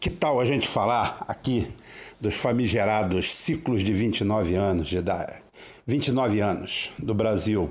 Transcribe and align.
que 0.00 0.10
tal 0.10 0.40
a 0.40 0.44
gente 0.44 0.68
falar 0.68 1.24
aqui 1.26 1.68
dos 2.20 2.34
famigerados 2.34 3.34
ciclos 3.34 3.82
de 3.82 3.92
29 3.92 4.54
anos 4.54 4.88
de 4.88 4.98
idade? 4.98 5.34
29 5.86 6.40
anos 6.40 6.92
do 6.98 7.14
Brasil. 7.14 7.70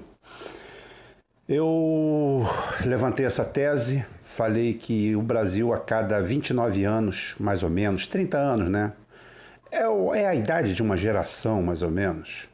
Eu 1.47 2.45
levantei 2.85 3.25
essa 3.25 3.45
tese, 3.45 4.05
falei 4.23 4.73
que 4.73 5.15
o 5.15 5.21
Brasil 5.21 5.73
a 5.73 5.79
cada 5.79 6.21
29 6.21 6.83
anos, 6.83 7.35
mais 7.39 7.63
ou 7.63 7.69
menos, 7.69 8.07
30 8.07 8.37
anos, 8.37 8.69
né? 8.69 8.91
É, 9.71 9.83
é 10.19 10.27
a 10.27 10.35
idade 10.35 10.73
de 10.73 10.81
uma 10.81 10.97
geração, 10.97 11.61
mais 11.61 11.81
ou 11.81 11.89
menos, 11.89 12.49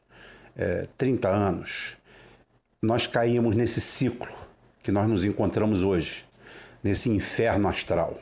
é, 0.55 0.87
30 0.97 1.27
anos. 1.27 1.97
Nós 2.81 3.07
caímos 3.07 3.55
nesse 3.55 3.81
ciclo 3.81 4.27
que 4.83 4.91
nós 4.91 5.07
nos 5.07 5.25
encontramos 5.25 5.81
hoje, 5.83 6.25
nesse 6.83 7.09
inferno 7.09 7.67
astral. 7.67 8.19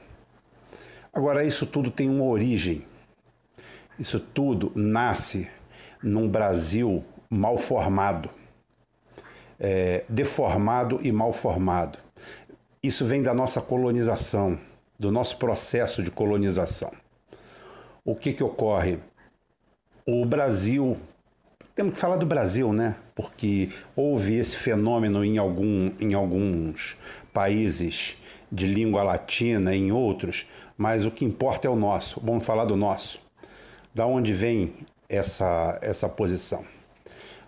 Agora, 1.13 1.43
isso 1.43 1.65
tudo 1.65 1.91
tem 1.91 2.09
uma 2.09 2.23
origem. 2.23 2.85
Isso 3.99 4.19
tudo 4.19 4.71
nasce 4.75 5.49
num 6.01 6.27
Brasil 6.27 7.03
mal 7.29 7.57
formado, 7.57 8.29
é, 9.59 10.05
deformado 10.07 10.99
e 11.01 11.11
mal 11.11 11.33
formado. 11.33 11.99
Isso 12.81 13.05
vem 13.05 13.21
da 13.21 13.33
nossa 13.33 13.61
colonização, 13.61 14.57
do 14.97 15.11
nosso 15.11 15.37
processo 15.37 16.01
de 16.01 16.09
colonização. 16.09 16.91
O 18.03 18.15
que, 18.15 18.33
que 18.33 18.43
ocorre? 18.43 18.97
O 20.07 20.25
Brasil, 20.25 20.97
temos 21.81 21.95
que 21.95 21.99
falar 21.99 22.17
do 22.17 22.27
Brasil, 22.27 22.71
né? 22.71 22.95
Porque 23.15 23.69
houve 23.95 24.35
esse 24.35 24.55
fenômeno 24.55 25.25
em, 25.25 25.39
algum, 25.39 25.91
em 25.99 26.13
alguns 26.13 26.95
países 27.33 28.19
de 28.51 28.67
língua 28.67 29.01
latina, 29.01 29.75
em 29.75 29.91
outros, 29.91 30.45
mas 30.77 31.07
o 31.07 31.11
que 31.11 31.25
importa 31.25 31.67
é 31.67 31.71
o 31.71 31.75
nosso. 31.75 32.21
Vamos 32.23 32.45
falar 32.45 32.65
do 32.65 32.75
nosso. 32.75 33.19
Da 33.95 34.05
onde 34.05 34.31
vem 34.31 34.75
essa, 35.09 35.79
essa 35.81 36.07
posição? 36.07 36.63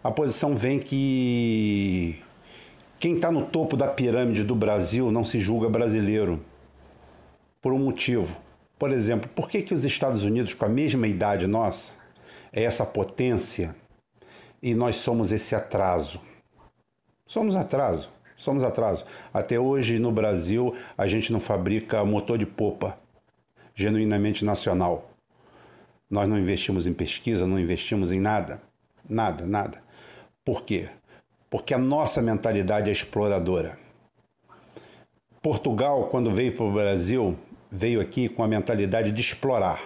A 0.04 0.10
posição 0.10 0.56
vem 0.56 0.80
que 0.80 2.20
quem 3.00 3.18
está 3.18 3.32
no 3.32 3.46
topo 3.46 3.78
da 3.78 3.88
pirâmide 3.88 4.44
do 4.44 4.56
Brasil 4.56 5.12
não 5.12 5.24
se 5.24 5.40
julga 5.40 5.70
brasileiro. 5.70 6.44
Por 7.62 7.72
um 7.72 7.78
motivo. 7.78 8.36
Por 8.80 8.92
exemplo, 8.92 9.30
por 9.36 9.48
que, 9.48 9.62
que 9.62 9.76
os 9.76 9.86
Estados 9.86 10.24
Unidos, 10.24 10.56
com 10.56 10.66
a 10.66 10.70
mesma 10.70 11.08
idade 11.08 11.46
nossa, 11.46 11.94
é 12.52 12.64
essa 12.64 12.84
potência 12.84 13.76
e 14.64 14.74
nós 14.74 14.96
somos 14.96 15.34
esse 15.34 15.54
atraso? 15.54 16.22
Somos 17.26 17.54
atraso. 17.54 18.10
Somos 18.38 18.64
atraso. 18.64 19.04
Até 19.34 19.60
hoje 19.60 20.00
no 20.00 20.10
Brasil 20.10 20.74
a 20.98 21.06
gente 21.06 21.34
não 21.34 21.42
fabrica 21.42 22.04
motor 22.06 22.38
de 22.38 22.46
popa 22.46 22.98
genuinamente 23.76 24.46
nacional. 24.46 25.12
Nós 26.10 26.30
não 26.30 26.40
investimos 26.40 26.88
em 26.88 26.94
pesquisa, 26.94 27.46
não 27.46 27.60
investimos 27.60 28.14
em 28.14 28.22
nada. 28.22 28.62
Nada, 29.08 29.46
nada. 29.46 29.84
Por 30.46 30.64
quê? 30.64 30.90
Porque 31.50 31.74
a 31.74 31.78
nossa 31.78 32.22
mentalidade 32.22 32.90
é 32.90 32.94
exploradora. 32.94 33.78
Portugal, 35.42 36.08
quando 36.08 36.32
veio 36.32 36.56
para 36.56 36.64
o 36.64 36.72
Brasil, 36.72 37.38
veio 37.70 38.00
aqui 38.00 38.30
com 38.30 38.42
a 38.44 38.48
mentalidade 38.48 39.12
de 39.12 39.20
explorar. 39.20 39.82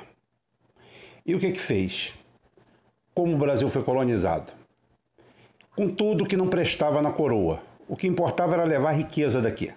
E 1.26 1.34
o 1.34 1.40
que 1.40 1.52
que 1.52 1.60
fez? 1.60 2.14
Como 3.14 3.34
o 3.34 3.38
Brasil 3.38 3.68
foi 3.70 3.84
colonizado? 3.84 4.57
Com 5.78 5.90
tudo 5.90 6.26
que 6.26 6.36
não 6.36 6.48
prestava 6.48 7.04
na 7.04 7.12
coroa. 7.12 7.62
O 7.88 7.96
que 7.96 8.08
importava 8.08 8.56
era 8.56 8.64
levar 8.64 8.94
riqueza 8.94 9.40
daqui. 9.40 9.68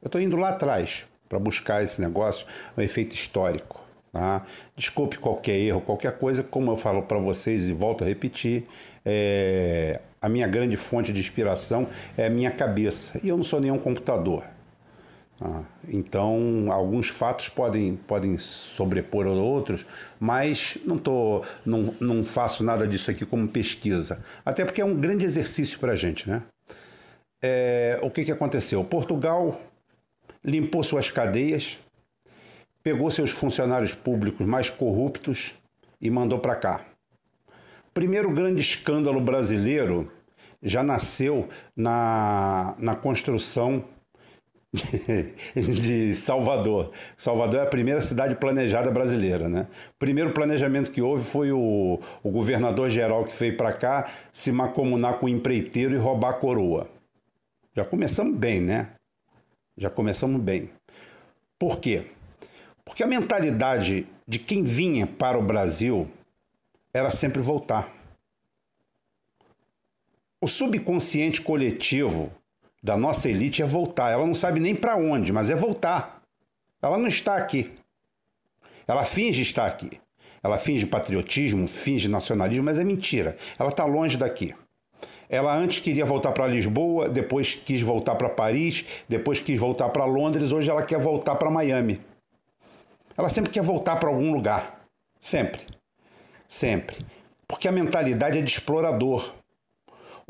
Eu 0.00 0.06
estou 0.06 0.20
indo 0.20 0.36
lá 0.36 0.50
atrás 0.50 1.06
para 1.28 1.40
buscar 1.40 1.82
esse 1.82 2.00
negócio, 2.00 2.46
um 2.76 2.80
efeito 2.80 3.16
histórico. 3.16 3.84
Tá? 4.12 4.46
Desculpe 4.76 5.18
qualquer 5.18 5.56
erro, 5.56 5.80
qualquer 5.80 6.16
coisa, 6.18 6.44
como 6.44 6.70
eu 6.70 6.76
falo 6.76 7.02
para 7.02 7.18
vocês 7.18 7.68
e 7.68 7.72
volto 7.72 8.04
a 8.04 8.06
repetir, 8.06 8.62
é... 9.04 10.00
a 10.22 10.28
minha 10.28 10.46
grande 10.46 10.76
fonte 10.76 11.12
de 11.12 11.18
inspiração 11.18 11.88
é 12.16 12.26
a 12.26 12.30
minha 12.30 12.52
cabeça. 12.52 13.18
E 13.20 13.28
eu 13.28 13.36
não 13.36 13.42
sou 13.42 13.60
nenhum 13.60 13.76
computador. 13.76 14.44
Tá? 15.38 15.64
Então, 15.88 16.66
alguns 16.70 17.08
fatos 17.08 17.48
podem, 17.48 17.94
podem 17.94 18.36
sobrepor 18.36 19.26
a 19.26 19.30
outros, 19.30 19.86
mas 20.18 20.76
não, 20.84 20.98
tô, 20.98 21.44
não, 21.64 21.94
não 22.00 22.24
faço 22.24 22.64
nada 22.64 22.88
disso 22.88 23.10
aqui 23.10 23.24
como 23.24 23.48
pesquisa. 23.48 24.20
Até 24.44 24.64
porque 24.64 24.80
é 24.80 24.84
um 24.84 24.96
grande 24.96 25.24
exercício 25.24 25.78
para 25.78 25.92
a 25.92 25.96
gente. 25.96 26.28
Né? 26.28 26.42
É... 27.40 28.00
o 28.02 28.10
que, 28.10 28.24
que 28.24 28.32
aconteceu? 28.32 28.82
Portugal 28.84 29.60
limpou 30.44 30.82
suas 30.82 31.08
cadeias, 31.08 31.78
pegou 32.82 33.08
seus 33.10 33.30
funcionários 33.30 33.94
públicos 33.94 34.44
mais 34.44 34.68
corruptos 34.68 35.54
e 36.00 36.10
mandou 36.10 36.40
para 36.40 36.56
cá. 36.56 36.84
Primeiro 37.94 38.32
grande 38.32 38.60
escândalo 38.60 39.20
brasileiro 39.20 40.10
já 40.60 40.82
nasceu 40.82 41.48
na, 41.76 42.74
na 42.78 42.96
construção 42.96 43.84
de 45.54 46.14
Salvador. 46.14 46.92
Salvador 47.16 47.60
é 47.60 47.62
a 47.62 47.66
primeira 47.66 48.02
cidade 48.02 48.36
planejada 48.36 48.90
brasileira, 48.90 49.48
né? 49.48 49.66
Primeiro 49.98 50.32
planejamento 50.32 50.90
que 50.90 51.00
houve 51.00 51.24
foi 51.24 51.50
o, 51.52 51.98
o 52.22 52.30
governador 52.30 52.90
geral 52.90 53.24
que 53.24 53.34
veio 53.34 53.56
para 53.56 53.72
cá 53.72 54.10
se 54.32 54.52
macomunar 54.52 55.18
com 55.18 55.26
o 55.26 55.28
empreiteiro 55.28 55.94
e 55.94 55.98
roubar 55.98 56.30
a 56.30 56.34
coroa. 56.34 56.88
Já 57.74 57.84
começamos 57.84 58.36
bem, 58.36 58.60
né? 58.60 58.92
Já 59.76 59.88
começamos 59.88 60.40
bem. 60.40 60.70
Por 61.58 61.80
quê? 61.80 62.06
Porque 62.84 63.02
a 63.02 63.06
mentalidade 63.06 64.06
de 64.26 64.38
quem 64.38 64.64
vinha 64.64 65.06
para 65.06 65.38
o 65.38 65.42
Brasil 65.42 66.08
era 66.92 67.10
sempre 67.10 67.40
voltar. 67.40 67.94
O 70.40 70.46
subconsciente 70.46 71.40
coletivo 71.40 72.30
da 72.82 72.96
nossa 72.96 73.28
elite 73.28 73.62
é 73.62 73.66
voltar. 73.66 74.10
Ela 74.10 74.26
não 74.26 74.34
sabe 74.34 74.60
nem 74.60 74.74
para 74.74 74.96
onde, 74.96 75.32
mas 75.32 75.50
é 75.50 75.54
voltar. 75.54 76.22
Ela 76.80 76.98
não 76.98 77.08
está 77.08 77.36
aqui. 77.36 77.72
Ela 78.86 79.04
finge 79.04 79.42
estar 79.42 79.66
aqui. 79.66 80.00
Ela 80.42 80.58
finge 80.58 80.86
patriotismo, 80.86 81.66
finge 81.66 82.08
nacionalismo, 82.08 82.64
mas 82.64 82.78
é 82.78 82.84
mentira. 82.84 83.36
Ela 83.58 83.70
está 83.70 83.84
longe 83.84 84.16
daqui. 84.16 84.54
Ela 85.28 85.54
antes 85.54 85.80
queria 85.80 86.06
voltar 86.06 86.32
para 86.32 86.46
Lisboa, 86.46 87.08
depois 87.08 87.54
quis 87.54 87.82
voltar 87.82 88.14
para 88.14 88.30
Paris, 88.30 89.04
depois 89.08 89.40
quis 89.40 89.60
voltar 89.60 89.90
para 89.90 90.06
Londres, 90.06 90.52
hoje 90.52 90.70
ela 90.70 90.82
quer 90.82 90.98
voltar 90.98 91.34
para 91.34 91.50
Miami. 91.50 92.00
Ela 93.16 93.28
sempre 93.28 93.50
quer 93.50 93.62
voltar 93.62 93.96
para 93.96 94.08
algum 94.08 94.32
lugar. 94.32 94.80
Sempre. 95.20 95.66
Sempre. 96.48 97.04
Porque 97.46 97.68
a 97.68 97.72
mentalidade 97.72 98.38
é 98.38 98.40
de 98.40 98.50
explorador. 98.50 99.34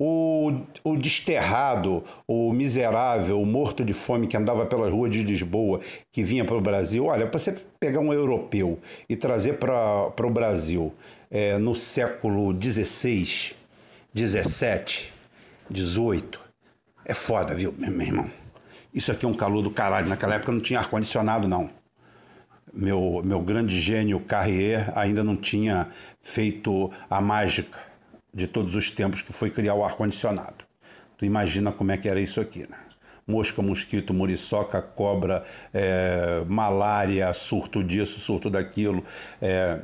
O, 0.00 0.52
o 0.84 0.96
desterrado, 0.96 2.04
o 2.24 2.52
miserável, 2.52 3.42
o 3.42 3.44
morto 3.44 3.84
de 3.84 3.92
fome 3.92 4.28
que 4.28 4.36
andava 4.36 4.64
pelas 4.64 4.92
ruas 4.92 5.10
de 5.10 5.24
Lisboa, 5.24 5.80
que 6.12 6.22
vinha 6.22 6.44
para 6.44 6.56
o 6.56 6.60
Brasil, 6.60 7.06
olha, 7.06 7.26
para 7.26 7.36
você 7.36 7.52
pegar 7.80 7.98
um 7.98 8.12
europeu 8.12 8.78
e 9.08 9.16
trazer 9.16 9.58
para 9.58 10.24
o 10.24 10.30
Brasil 10.30 10.94
é, 11.28 11.58
no 11.58 11.74
século 11.74 12.54
XVI, 12.54 13.56
17, 14.14 15.12
18. 15.68 16.40
É 17.04 17.12
foda, 17.12 17.56
viu, 17.56 17.74
meu 17.76 18.00
irmão? 18.00 18.30
Isso 18.94 19.10
aqui 19.10 19.26
é 19.26 19.28
um 19.28 19.34
calor 19.34 19.62
do 19.62 19.70
caralho. 19.70 20.08
Naquela 20.08 20.36
época 20.36 20.52
não 20.52 20.60
tinha 20.60 20.78
ar-condicionado, 20.78 21.48
não. 21.48 21.70
Meu, 22.72 23.20
meu 23.24 23.40
grande 23.40 23.80
gênio 23.80 24.20
Carrier 24.20 24.92
ainda 24.96 25.24
não 25.24 25.36
tinha 25.36 25.88
feito 26.22 26.88
a 27.10 27.20
mágica 27.20 27.87
de 28.38 28.46
todos 28.46 28.74
os 28.74 28.90
tempos 28.90 29.20
que 29.20 29.32
foi 29.32 29.50
criar 29.50 29.74
o 29.74 29.84
ar-condicionado. 29.84 30.64
Tu 31.18 31.24
imagina 31.24 31.72
como 31.72 31.90
é 31.92 31.98
que 31.98 32.08
era 32.08 32.20
isso 32.20 32.40
aqui, 32.40 32.60
né? 32.60 32.78
Mosca, 33.26 33.60
mosquito, 33.60 34.14
muriçoca, 34.14 34.80
cobra, 34.80 35.44
é, 35.74 36.42
malária, 36.48 37.30
surto 37.34 37.84
disso, 37.84 38.18
surto 38.20 38.48
daquilo. 38.48 39.04
É, 39.42 39.82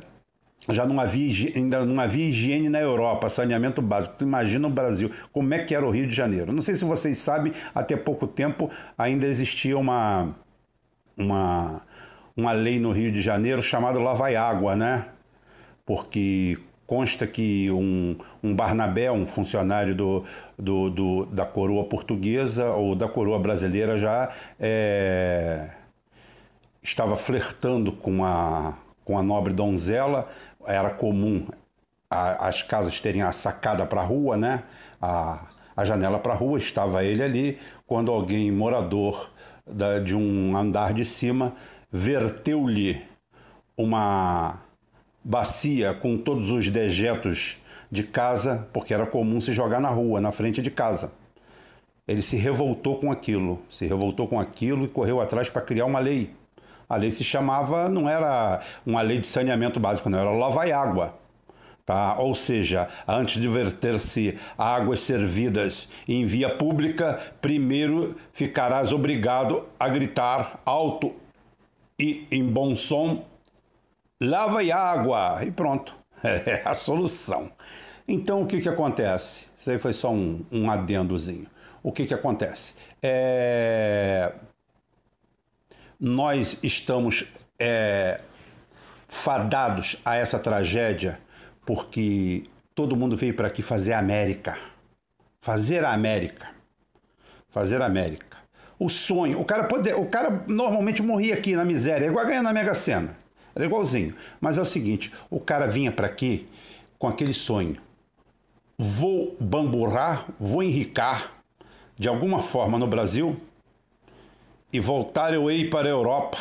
já 0.69 0.85
não 0.85 0.99
havia, 0.99 1.51
ainda 1.55 1.85
não 1.85 2.01
havia 2.01 2.25
higiene 2.25 2.69
na 2.69 2.79
Europa, 2.79 3.29
saneamento 3.29 3.81
básico. 3.81 4.15
Tu 4.17 4.23
imagina 4.23 4.67
o 4.67 4.71
Brasil, 4.71 5.11
como 5.31 5.53
é 5.53 5.59
que 5.59 5.75
era 5.75 5.85
o 5.85 5.91
Rio 5.91 6.07
de 6.07 6.15
Janeiro. 6.15 6.51
Não 6.51 6.61
sei 6.61 6.73
se 6.73 6.85
vocês 6.85 7.19
sabem, 7.19 7.51
até 7.75 7.95
pouco 7.95 8.25
tempo 8.25 8.71
ainda 8.97 9.27
existia 9.27 9.77
uma, 9.77 10.35
uma, 11.15 11.83
uma 12.35 12.51
lei 12.51 12.79
no 12.79 12.91
Rio 12.91 13.11
de 13.11 13.21
Janeiro 13.21 13.61
chamada 13.61 13.99
Lavai 13.99 14.35
Água, 14.35 14.75
né? 14.75 15.05
Porque 15.85 16.57
consta 16.85 17.25
que 17.25 17.69
um, 17.71 18.15
um 18.43 18.55
Barnabé, 18.55 19.11
um 19.11 19.25
funcionário 19.25 19.95
do, 19.95 20.23
do, 20.57 20.89
do, 20.89 21.25
da 21.25 21.45
coroa 21.45 21.83
portuguesa 21.85 22.71
ou 22.71 22.95
da 22.95 23.07
coroa 23.07 23.39
brasileira 23.39 23.97
já 23.97 24.31
é, 24.59 25.69
estava 26.81 27.15
flertando 27.15 27.91
com 27.91 28.23
a, 28.23 28.77
com 29.03 29.17
a 29.17 29.23
nobre 29.23 29.53
donzela 29.53 30.27
era 30.67 30.91
comum 30.91 31.45
a, 32.09 32.47
as 32.47 32.61
casas 32.63 32.99
terem 32.99 33.21
a 33.21 33.31
sacada 33.31 33.85
para 33.85 34.01
a 34.01 34.03
rua, 34.03 34.37
né? 34.37 34.63
A, 35.01 35.49
a 35.75 35.83
janela 35.83 36.19
para 36.19 36.33
a 36.33 36.35
rua, 36.35 36.57
estava 36.57 37.03
ele 37.03 37.21
ali, 37.21 37.59
quando 37.85 38.11
alguém 38.11 38.51
morador 38.51 39.29
da, 39.67 39.99
de 39.99 40.15
um 40.15 40.55
andar 40.55 40.93
de 40.93 41.03
cima 41.03 41.53
verteu-lhe 41.91 43.05
uma 43.77 44.61
bacia 45.25 45.91
com 45.95 46.15
todos 46.19 46.51
os 46.51 46.69
dejetos 46.69 47.57
de 47.89 48.03
casa, 48.03 48.67
porque 48.71 48.93
era 48.93 49.07
comum 49.07 49.41
se 49.41 49.53
jogar 49.53 49.81
na 49.81 49.89
rua, 49.89 50.21
na 50.21 50.31
frente 50.31 50.61
de 50.61 50.69
casa. 50.69 51.11
Ele 52.07 52.21
se 52.21 52.37
revoltou 52.37 52.99
com 52.99 53.11
aquilo, 53.11 53.59
se 53.67 53.87
revoltou 53.87 54.27
com 54.27 54.39
aquilo 54.39 54.85
e 54.85 54.87
correu 54.87 55.19
atrás 55.19 55.49
para 55.49 55.63
criar 55.63 55.85
uma 55.85 55.97
lei. 55.97 56.29
A 56.87 56.95
lei 56.95 57.09
se 57.09 57.23
chamava, 57.23 57.89
não 57.89 58.07
era 58.07 58.61
uma 58.85 59.01
lei 59.01 59.17
de 59.17 59.25
saneamento 59.25 59.79
básico, 59.79 60.07
não, 60.07 60.19
era 60.19 60.29
Lava 60.29 60.67
e 60.67 60.71
Água. 60.71 61.17
Tá? 61.83 62.17
Ou 62.19 62.35
seja, 62.35 62.87
antes 63.07 63.41
de 63.41 63.47
verter-se 63.47 64.37
águas 64.55 64.99
servidas 64.99 65.89
em 66.07 66.25
via 66.27 66.49
pública, 66.49 67.19
primeiro 67.41 68.15
ficarás 68.31 68.91
obrigado 68.91 69.65
a 69.79 69.89
gritar 69.89 70.61
alto 70.63 71.15
e 71.97 72.27
em 72.31 72.43
bom 72.43 72.75
som: 72.75 73.23
lava 74.21 74.63
e 74.63 74.71
água! 74.71 75.43
E 75.43 75.51
pronto, 75.51 75.95
é 76.23 76.61
a 76.65 76.73
solução. 76.73 77.51
Então 78.07 78.41
o 78.41 78.47
que, 78.47 78.61
que 78.61 78.69
acontece? 78.69 79.47
Isso 79.57 79.71
aí 79.71 79.79
foi 79.79 79.93
só 79.93 80.11
um, 80.11 80.45
um 80.51 80.69
adendozinho. 80.69 81.47
O 81.81 81.91
que, 81.91 82.05
que 82.05 82.13
acontece? 82.13 82.73
É... 83.01 84.33
Nós 85.99 86.57
estamos 86.61 87.25
é... 87.59 88.21
fadados 89.07 89.97
a 90.05 90.15
essa 90.15 90.37
tragédia 90.37 91.19
porque 91.65 92.45
todo 92.75 92.95
mundo 92.95 93.15
veio 93.15 93.33
para 93.33 93.47
aqui 93.47 93.63
fazer 93.63 93.93
a 93.93 93.99
América. 93.99 94.55
Fazer 95.41 95.83
a 95.83 95.93
América. 95.93 96.47
Fazer 97.49 97.81
a 97.81 97.85
América. 97.85 98.37
O 98.77 98.89
sonho, 98.89 99.39
o 99.39 99.45
cara, 99.45 99.63
pode, 99.63 99.91
o 99.93 100.05
cara 100.07 100.43
normalmente 100.47 101.01
morria 101.01 101.33
aqui 101.33 101.55
na 101.55 101.63
miséria, 101.63 102.07
igual 102.07 102.25
ganhar 102.25 102.43
na 102.43 102.51
Mega 102.51 102.75
Sena. 102.75 103.17
Era 103.55 103.65
igualzinho. 103.65 104.13
Mas 104.41 104.57
é 104.57 104.61
o 104.61 104.65
seguinte, 104.65 105.11
o 105.29 105.39
cara 105.39 105.67
vinha 105.67 105.91
para 105.91 106.07
aqui 106.07 106.47
com 106.99 107.07
aquele 107.07 107.33
sonho. 107.33 107.77
Vou 108.77 109.37
bamburrar, 109.39 110.25
vou 110.37 110.61
enricar 110.61 111.31
de 111.97 112.09
alguma 112.09 112.41
forma 112.41 112.77
no 112.77 112.87
Brasil 112.87 113.37
e 114.73 114.79
voltar 114.81 115.33
eu 115.33 115.49
ir 115.49 115.69
para 115.69 115.87
a 115.87 115.91
Europa, 115.91 116.37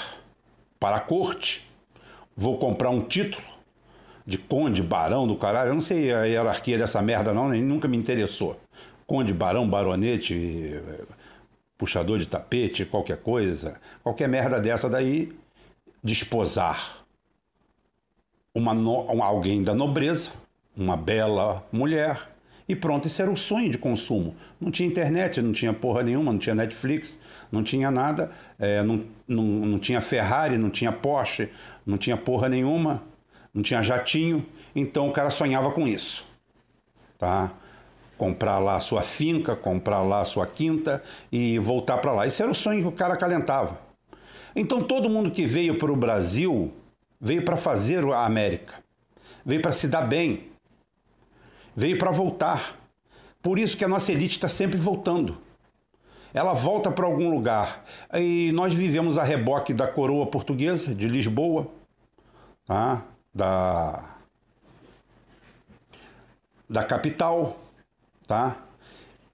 para 0.81 0.96
a 0.96 1.00
corte. 1.00 1.70
Vou 2.37 2.58
comprar 2.58 2.90
um 2.90 3.05
título 3.05 3.46
de 4.26 4.37
conde, 4.37 4.82
barão 4.82 5.28
do 5.28 5.37
caralho. 5.37 5.70
Eu 5.70 5.75
não 5.75 5.81
sei 5.81 6.12
a 6.12 6.25
hierarquia 6.25 6.76
dessa 6.76 7.00
merda, 7.00 7.32
não, 7.32 7.49
nem 7.49 7.62
nunca 7.62 7.87
me 7.87 7.96
interessou. 7.96 8.58
Conde, 9.06 9.32
barão, 9.32 9.69
baronete, 9.69 10.75
puxador 11.78 12.19
de 12.19 12.26
tapete, 12.26 12.84
qualquer 12.84 13.19
coisa, 13.19 13.81
qualquer 14.02 14.28
merda 14.28 14.58
dessa 14.58 14.88
daí, 14.88 15.31
desposar 16.02 17.04
uma 18.55 18.73
no, 18.73 19.11
alguém 19.23 19.62
da 19.62 19.75
nobreza, 19.75 20.31
uma 20.77 20.97
bela 20.97 21.67
mulher, 21.73 22.31
e 22.67 22.75
pronto, 22.75 23.06
esse 23.06 23.21
era 23.21 23.31
o 23.31 23.37
sonho 23.37 23.69
de 23.69 23.77
consumo. 23.77 24.35
Não 24.59 24.71
tinha 24.71 24.89
internet, 24.89 25.43
não 25.43 25.53
tinha 25.53 25.73
porra 25.73 26.03
nenhuma, 26.03 26.33
não 26.33 26.39
tinha 26.39 26.55
Netflix, 26.55 27.19
não 27.53 27.62
tinha 27.62 27.91
nada, 27.91 28.31
é, 28.59 28.83
não, 28.83 29.05
não, 29.29 29.43
não 29.43 29.79
tinha 29.79 30.01
Ferrari, 30.01 30.56
não 30.56 30.71
tinha 30.71 30.91
Porsche, 30.91 31.51
não 31.85 31.99
tinha 31.99 32.17
porra 32.17 32.49
nenhuma 32.49 33.03
não 33.55 33.62
tinha 33.62 33.81
jatinho, 33.81 34.45
então 34.75 35.09
o 35.09 35.12
cara 35.12 35.31
sonhava 35.31 35.71
com 35.71 35.87
isso. 35.87 36.27
Tá? 37.17 37.53
Comprar 38.19 38.59
lá 38.59 38.77
a 38.77 38.81
sua 38.81 39.03
finca, 39.03 39.55
comprar 39.55 40.03
lá 40.03 40.23
a 40.23 40.25
sua 40.25 40.47
quinta 40.47 41.01
e 41.31 41.59
voltar 41.61 41.99
para 41.99 42.12
lá. 42.12 42.27
Esse 42.27 42.43
era 42.43 42.51
o 42.51 42.55
sonho 42.55 42.81
que 42.81 42.89
o 42.89 42.93
cara 42.93 43.15
acalentava. 43.15 43.79
Então 44.56 44.83
todo 44.83 45.09
mundo 45.09 45.31
que 45.31 45.47
veio 45.47 45.79
para 45.79 45.93
o 45.93 45.97
Brasil 45.97 46.73
veio 47.25 47.43
para 47.43 47.56
fazer 47.56 48.05
a 48.12 48.26
América, 48.26 48.75
veio 49.47 49.62
para 49.62 49.73
se 49.73 49.88
dar 49.88 50.03
bem, 50.03 50.50
veio 51.75 51.99
para 51.99 52.11
voltar. 52.11 52.79
Por 53.43 53.59
isso 53.59 53.79
que 53.79 53.85
a 53.85 53.88
nossa 53.88 54.12
elite 54.12 54.35
está 54.35 54.49
sempre 54.49 54.76
voltando. 54.76 55.38
Ela 56.35 56.53
volta 56.53 56.91
para 56.91 57.06
algum 57.06 57.31
lugar. 57.31 57.82
E 58.12 58.53
nós 58.53 58.75
vivemos 58.75 59.17
a 59.17 59.23
reboque 59.23 59.73
da 59.73 59.87
coroa 59.87 60.26
portuguesa 60.26 60.94
de 60.94 61.09
Lisboa, 61.09 61.71
tá? 62.67 63.03
da, 63.35 64.17
da 66.69 66.85
capital, 66.85 67.56
tá? 68.27 68.56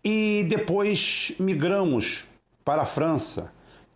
E 0.04 0.46
depois 0.48 1.32
migramos 1.40 2.24
para 2.64 2.82
a 2.82 2.86
França, 2.86 3.52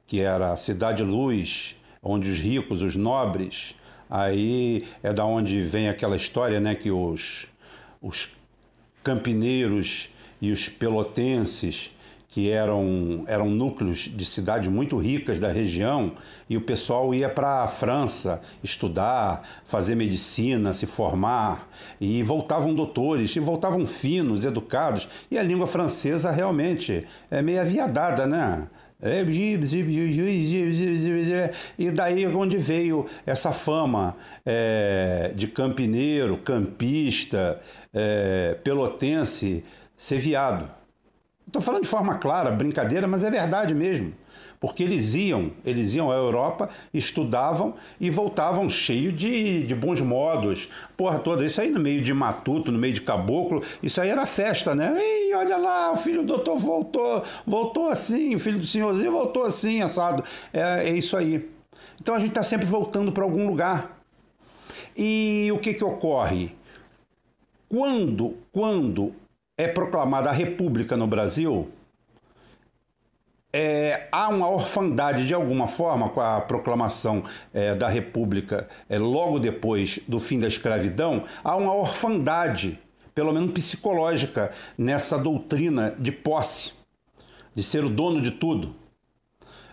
que 0.06 0.20
era 0.20 0.52
a 0.52 0.56
cidade 0.56 1.02
luz, 1.02 1.76
onde 2.02 2.30
os 2.30 2.38
ricos, 2.38 2.82
os 2.82 2.96
nobres, 2.96 3.74
aí 4.08 4.86
é 5.02 5.12
da 5.12 5.24
onde 5.24 5.60
vem 5.60 5.88
aquela 5.88 6.16
história, 6.16 6.60
né, 6.60 6.74
que 6.74 6.90
os, 6.90 7.46
os 8.00 8.28
campineiros 9.02 10.10
e 10.40 10.50
os 10.52 10.68
pelotenses 10.68 11.94
que 12.34 12.50
eram, 12.50 13.22
eram 13.28 13.48
núcleos 13.48 14.10
de 14.12 14.24
cidades 14.24 14.66
muito 14.66 14.96
ricas 14.96 15.38
da 15.38 15.52
região, 15.52 16.14
e 16.50 16.56
o 16.56 16.60
pessoal 16.60 17.14
ia 17.14 17.28
para 17.28 17.62
a 17.62 17.68
França 17.68 18.40
estudar, 18.60 19.48
fazer 19.66 19.94
medicina, 19.94 20.74
se 20.74 20.84
formar, 20.84 21.70
e 22.00 22.24
voltavam 22.24 22.74
doutores, 22.74 23.36
e 23.36 23.38
voltavam 23.38 23.86
finos, 23.86 24.44
educados, 24.44 25.08
e 25.30 25.38
a 25.38 25.44
língua 25.44 25.68
francesa 25.68 26.32
realmente 26.32 27.06
é 27.30 27.40
meio 27.40 27.60
aviadada, 27.60 28.26
né? 28.26 28.66
E 31.78 31.90
daí 31.90 32.26
onde 32.26 32.56
veio 32.56 33.06
essa 33.26 33.52
fama 33.52 34.16
é, 34.46 35.32
de 35.34 35.46
campineiro, 35.48 36.38
campista, 36.38 37.60
é, 37.92 38.56
pelotense, 38.64 39.64
ser 39.96 40.18
viado. 40.18 40.70
Estou 41.46 41.60
falando 41.60 41.82
de 41.82 41.88
forma 41.88 42.16
clara, 42.16 42.50
brincadeira, 42.50 43.06
mas 43.06 43.22
é 43.22 43.30
verdade 43.30 43.74
mesmo. 43.74 44.12
Porque 44.64 44.82
eles 44.82 45.12
iam, 45.12 45.50
eles 45.62 45.92
iam 45.92 46.10
à 46.10 46.14
Europa, 46.14 46.70
estudavam 46.94 47.74
e 48.00 48.08
voltavam 48.08 48.70
cheio 48.70 49.12
de, 49.12 49.62
de 49.62 49.74
bons 49.74 50.00
modos. 50.00 50.70
Porra 50.96 51.18
toda, 51.18 51.44
isso 51.44 51.60
aí 51.60 51.70
no 51.70 51.78
meio 51.78 52.00
de 52.00 52.14
matuto, 52.14 52.72
no 52.72 52.78
meio 52.78 52.94
de 52.94 53.02
caboclo, 53.02 53.62
isso 53.82 54.00
aí 54.00 54.08
era 54.08 54.24
festa, 54.24 54.74
né? 54.74 54.96
Ei, 54.98 55.34
olha 55.34 55.58
lá, 55.58 55.92
o 55.92 55.98
filho 55.98 56.22
do 56.22 56.28
doutor 56.28 56.56
voltou, 56.56 57.22
voltou 57.46 57.90
assim, 57.90 58.34
o 58.34 58.40
filho 58.40 58.58
do 58.58 58.64
senhorzinho 58.64 59.12
voltou 59.12 59.44
assim, 59.44 59.82
assado. 59.82 60.24
É, 60.50 60.88
é 60.88 60.96
isso 60.96 61.14
aí. 61.14 61.46
Então 62.00 62.14
a 62.14 62.18
gente 62.18 62.30
está 62.30 62.42
sempre 62.42 62.64
voltando 62.64 63.12
para 63.12 63.22
algum 63.22 63.46
lugar. 63.46 64.00
E 64.96 65.50
o 65.52 65.58
que, 65.58 65.74
que 65.74 65.84
ocorre? 65.84 66.56
Quando, 67.68 68.38
quando 68.50 69.14
é 69.58 69.68
proclamada 69.68 70.30
a 70.30 70.32
República 70.32 70.96
no 70.96 71.06
Brasil, 71.06 71.68
é, 73.56 74.08
há 74.10 74.28
uma 74.28 74.50
orfandade 74.50 75.28
de 75.28 75.32
alguma 75.32 75.68
forma 75.68 76.08
com 76.08 76.20
a 76.20 76.40
proclamação 76.40 77.22
é, 77.52 77.72
da 77.72 77.86
República 77.86 78.68
é, 78.88 78.98
logo 78.98 79.38
depois 79.38 80.00
do 80.08 80.18
fim 80.18 80.40
da 80.40 80.48
escravidão, 80.48 81.22
há 81.44 81.54
uma 81.54 81.72
orfandade, 81.72 82.80
pelo 83.14 83.32
menos 83.32 83.52
psicológica, 83.52 84.50
nessa 84.76 85.16
doutrina 85.16 85.94
de 85.96 86.10
posse, 86.10 86.72
de 87.54 87.62
ser 87.62 87.84
o 87.84 87.88
dono 87.88 88.20
de 88.20 88.32
tudo. 88.32 88.74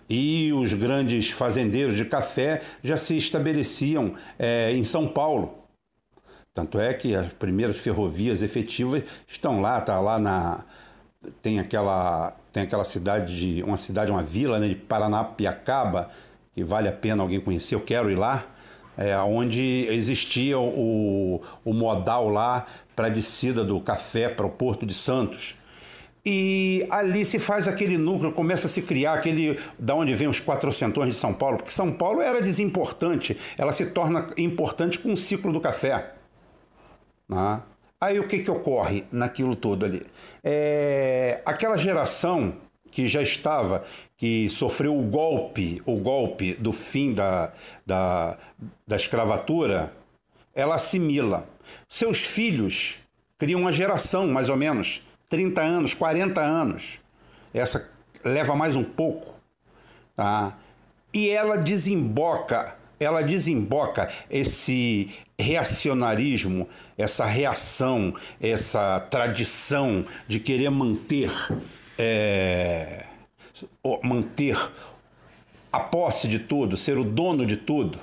E 0.08 0.52
os 0.52 0.72
grandes 0.74 1.30
fazendeiros 1.30 1.96
de 1.96 2.04
café 2.04 2.62
já 2.84 2.96
se 2.96 3.16
estabeleciam 3.16 4.14
é, 4.38 4.70
em 4.72 4.84
São 4.84 5.08
Paulo 5.08 5.58
tanto 6.54 6.78
é 6.78 6.92
que 6.92 7.14
as 7.14 7.32
primeiras 7.32 7.78
ferrovias 7.78 8.42
efetivas 8.42 9.04
estão 9.26 9.62
lá, 9.62 9.80
tá 9.80 9.98
lá 9.98 10.18
na 10.18 10.66
tem 11.40 11.58
aquela 11.58 12.36
tem 12.52 12.64
aquela 12.64 12.84
cidade 12.84 13.36
de 13.36 13.62
uma 13.62 13.76
cidade, 13.76 14.10
uma 14.10 14.22
vila 14.22 14.58
né, 14.58 14.68
de 14.68 14.74
Paranapiacaba 14.74 16.10
que 16.54 16.62
vale 16.62 16.88
a 16.88 16.92
pena 16.92 17.22
alguém 17.22 17.40
conhecer. 17.40 17.74
Eu 17.74 17.80
quero 17.80 18.10
ir 18.10 18.16
lá, 18.16 18.44
é, 18.96 19.16
onde 19.18 19.86
existia 19.88 20.58
o, 20.58 21.40
o 21.64 21.72
modal 21.72 22.28
lá 22.28 22.66
para 22.94 23.06
a 23.06 23.10
descida 23.10 23.64
do 23.64 23.80
café 23.80 24.28
para 24.28 24.44
o 24.44 24.50
Porto 24.50 24.84
de 24.84 24.92
Santos. 24.92 25.56
E 26.24 26.86
ali 26.90 27.24
se 27.24 27.38
faz 27.40 27.66
aquele 27.66 27.98
núcleo, 27.98 28.30
começa 28.30 28.66
a 28.66 28.70
se 28.70 28.82
criar 28.82 29.14
aquele 29.14 29.58
da 29.76 29.94
onde 29.94 30.14
vem 30.14 30.28
os 30.28 30.40
quatrocentões 30.40 31.08
de 31.08 31.18
São 31.18 31.34
Paulo, 31.34 31.56
porque 31.56 31.72
São 31.72 31.90
Paulo 31.90 32.20
era 32.20 32.40
desimportante, 32.40 33.36
ela 33.58 33.72
se 33.72 33.86
torna 33.86 34.28
importante 34.36 35.00
com 35.00 35.12
o 35.12 35.16
ciclo 35.16 35.52
do 35.52 35.60
café. 35.60 36.12
Né? 37.28 37.62
Aí 38.02 38.18
o 38.18 38.26
que, 38.26 38.40
que 38.40 38.50
ocorre 38.50 39.04
naquilo 39.12 39.54
todo 39.54 39.86
ali? 39.86 40.04
É, 40.42 41.40
aquela 41.46 41.76
geração 41.76 42.56
que 42.90 43.06
já 43.06 43.22
estava, 43.22 43.84
que 44.16 44.48
sofreu 44.48 44.98
o 44.98 45.04
golpe, 45.04 45.80
o 45.86 45.94
golpe 45.98 46.54
do 46.54 46.72
fim 46.72 47.14
da, 47.14 47.52
da, 47.86 48.36
da 48.84 48.96
escravatura, 48.96 49.94
ela 50.52 50.74
assimila. 50.74 51.48
Seus 51.88 52.24
filhos 52.24 52.98
criam 53.38 53.60
uma 53.60 53.72
geração, 53.72 54.26
mais 54.26 54.48
ou 54.48 54.56
menos, 54.56 55.00
30 55.28 55.60
anos, 55.60 55.94
40 55.94 56.40
anos. 56.40 56.98
Essa 57.54 57.88
leva 58.24 58.56
mais 58.56 58.74
um 58.74 58.82
pouco. 58.82 59.32
Tá? 60.16 60.58
E 61.14 61.28
ela 61.28 61.56
desemboca 61.56 62.76
ela 63.04 63.22
desemboca 63.22 64.08
esse 64.30 65.10
reacionarismo, 65.42 66.68
essa 66.96 67.26
reação, 67.26 68.14
essa 68.40 69.00
tradição 69.00 70.04
de 70.26 70.40
querer 70.40 70.70
manter, 70.70 71.30
é, 71.98 73.04
manter 74.02 74.56
a 75.72 75.80
posse 75.80 76.28
de 76.28 76.38
tudo, 76.38 76.76
ser 76.76 76.98
o 76.98 77.04
dono 77.04 77.44
de 77.44 77.56
tudo, 77.56 77.98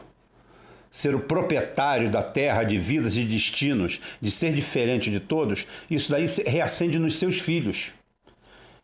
ser 0.91 1.15
o 1.15 1.19
proprietário 1.19 2.10
da 2.10 2.24
terra, 2.24 2.63
de 2.63 2.77
vidas 2.79 3.15
e 3.15 3.24
destinos, 3.24 4.00
de 4.19 4.31
ser 4.31 4.53
diferente 4.53 5.12
de 5.12 5.19
todos, 5.19 5.67
isso 5.89 6.12
daí 6.12 6.25
reacende 6.46 6.98
nos 6.98 7.17
seus 7.17 7.39
filhos. 7.39 7.93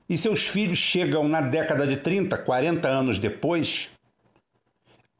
E 0.07 0.17
seus 0.17 0.45
filhos 0.45 0.77
chegam 0.77 1.27
na 1.27 1.41
década 1.41 1.87
de 1.87 1.97
30, 1.97 2.37
40 2.37 2.87
anos 2.87 3.17
depois 3.17 3.89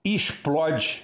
e 0.03 0.13
explode 0.13 1.03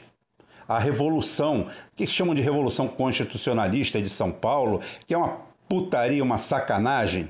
a 0.75 0.79
revolução, 0.79 1.67
que 1.95 2.07
chamam 2.07 2.33
de 2.33 2.41
revolução 2.41 2.87
constitucionalista 2.87 4.01
de 4.01 4.09
São 4.09 4.31
Paulo, 4.31 4.79
que 5.05 5.13
é 5.13 5.17
uma 5.17 5.37
putaria, 5.67 6.23
uma 6.23 6.37
sacanagem, 6.37 7.29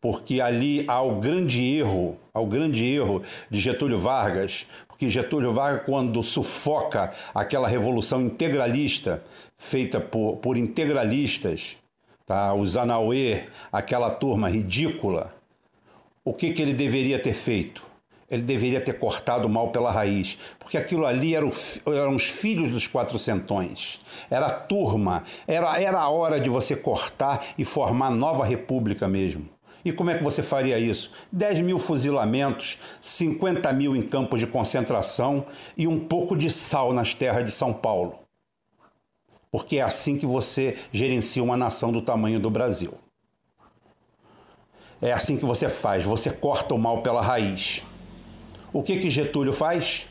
porque 0.00 0.40
ali 0.40 0.84
há 0.88 1.00
o 1.00 1.20
grande 1.20 1.76
erro, 1.76 2.18
há 2.32 2.40
o 2.40 2.46
grande 2.46 2.84
erro 2.84 3.22
de 3.50 3.60
Getúlio 3.60 3.98
Vargas, 3.98 4.66
porque 4.88 5.08
Getúlio 5.08 5.52
Vargas, 5.52 5.84
quando 5.86 6.22
sufoca 6.22 7.12
aquela 7.34 7.68
revolução 7.68 8.22
integralista 8.22 9.22
feita 9.56 10.00
por, 10.00 10.36
por 10.38 10.56
integralistas, 10.56 11.76
tá? 12.24 12.52
o 12.52 12.64
Zanauê, 12.66 13.44
aquela 13.70 14.10
turma 14.10 14.48
ridícula, 14.48 15.34
o 16.24 16.34
que, 16.34 16.52
que 16.52 16.62
ele 16.62 16.74
deveria 16.74 17.18
ter 17.18 17.34
feito? 17.34 17.85
Ele 18.28 18.42
deveria 18.42 18.80
ter 18.80 18.98
cortado 18.98 19.46
o 19.46 19.50
mal 19.50 19.68
pela 19.70 19.90
raiz, 19.90 20.36
porque 20.58 20.76
aquilo 20.76 21.06
ali 21.06 21.34
era 21.34 21.46
o, 21.46 21.50
eram 21.86 22.16
os 22.16 22.24
filhos 22.24 22.70
dos 22.72 22.88
quatrocentões, 22.88 24.00
era 24.28 24.46
a 24.46 24.50
turma, 24.50 25.22
era, 25.46 25.80
era 25.80 26.00
a 26.00 26.08
hora 26.08 26.40
de 26.40 26.50
você 26.50 26.74
cortar 26.74 27.44
e 27.56 27.64
formar 27.64 28.10
nova 28.10 28.44
república 28.44 29.06
mesmo. 29.06 29.48
E 29.84 29.92
como 29.92 30.10
é 30.10 30.18
que 30.18 30.24
você 30.24 30.42
faria 30.42 30.80
isso? 30.80 31.12
10 31.30 31.60
mil 31.60 31.78
fuzilamentos, 31.78 32.76
50 33.00 33.72
mil 33.72 33.94
em 33.94 34.02
campos 34.02 34.40
de 34.40 34.46
concentração 34.48 35.46
e 35.76 35.86
um 35.86 35.96
pouco 35.96 36.36
de 36.36 36.50
sal 36.50 36.92
nas 36.92 37.14
terras 37.14 37.44
de 37.44 37.52
São 37.52 37.72
Paulo. 37.72 38.18
Porque 39.48 39.76
é 39.78 39.82
assim 39.82 40.16
que 40.16 40.26
você 40.26 40.76
gerencia 40.90 41.40
uma 41.40 41.56
nação 41.56 41.92
do 41.92 42.02
tamanho 42.02 42.40
do 42.40 42.50
Brasil. 42.50 42.94
É 45.00 45.12
assim 45.12 45.36
que 45.36 45.44
você 45.44 45.68
faz, 45.68 46.02
você 46.02 46.30
corta 46.30 46.74
o 46.74 46.78
mal 46.78 47.00
pela 47.02 47.20
raiz. 47.20 47.84
O 48.76 48.82
que 48.82 48.98
que 48.98 49.08
Getúlio 49.08 49.54
faz? 49.54 50.06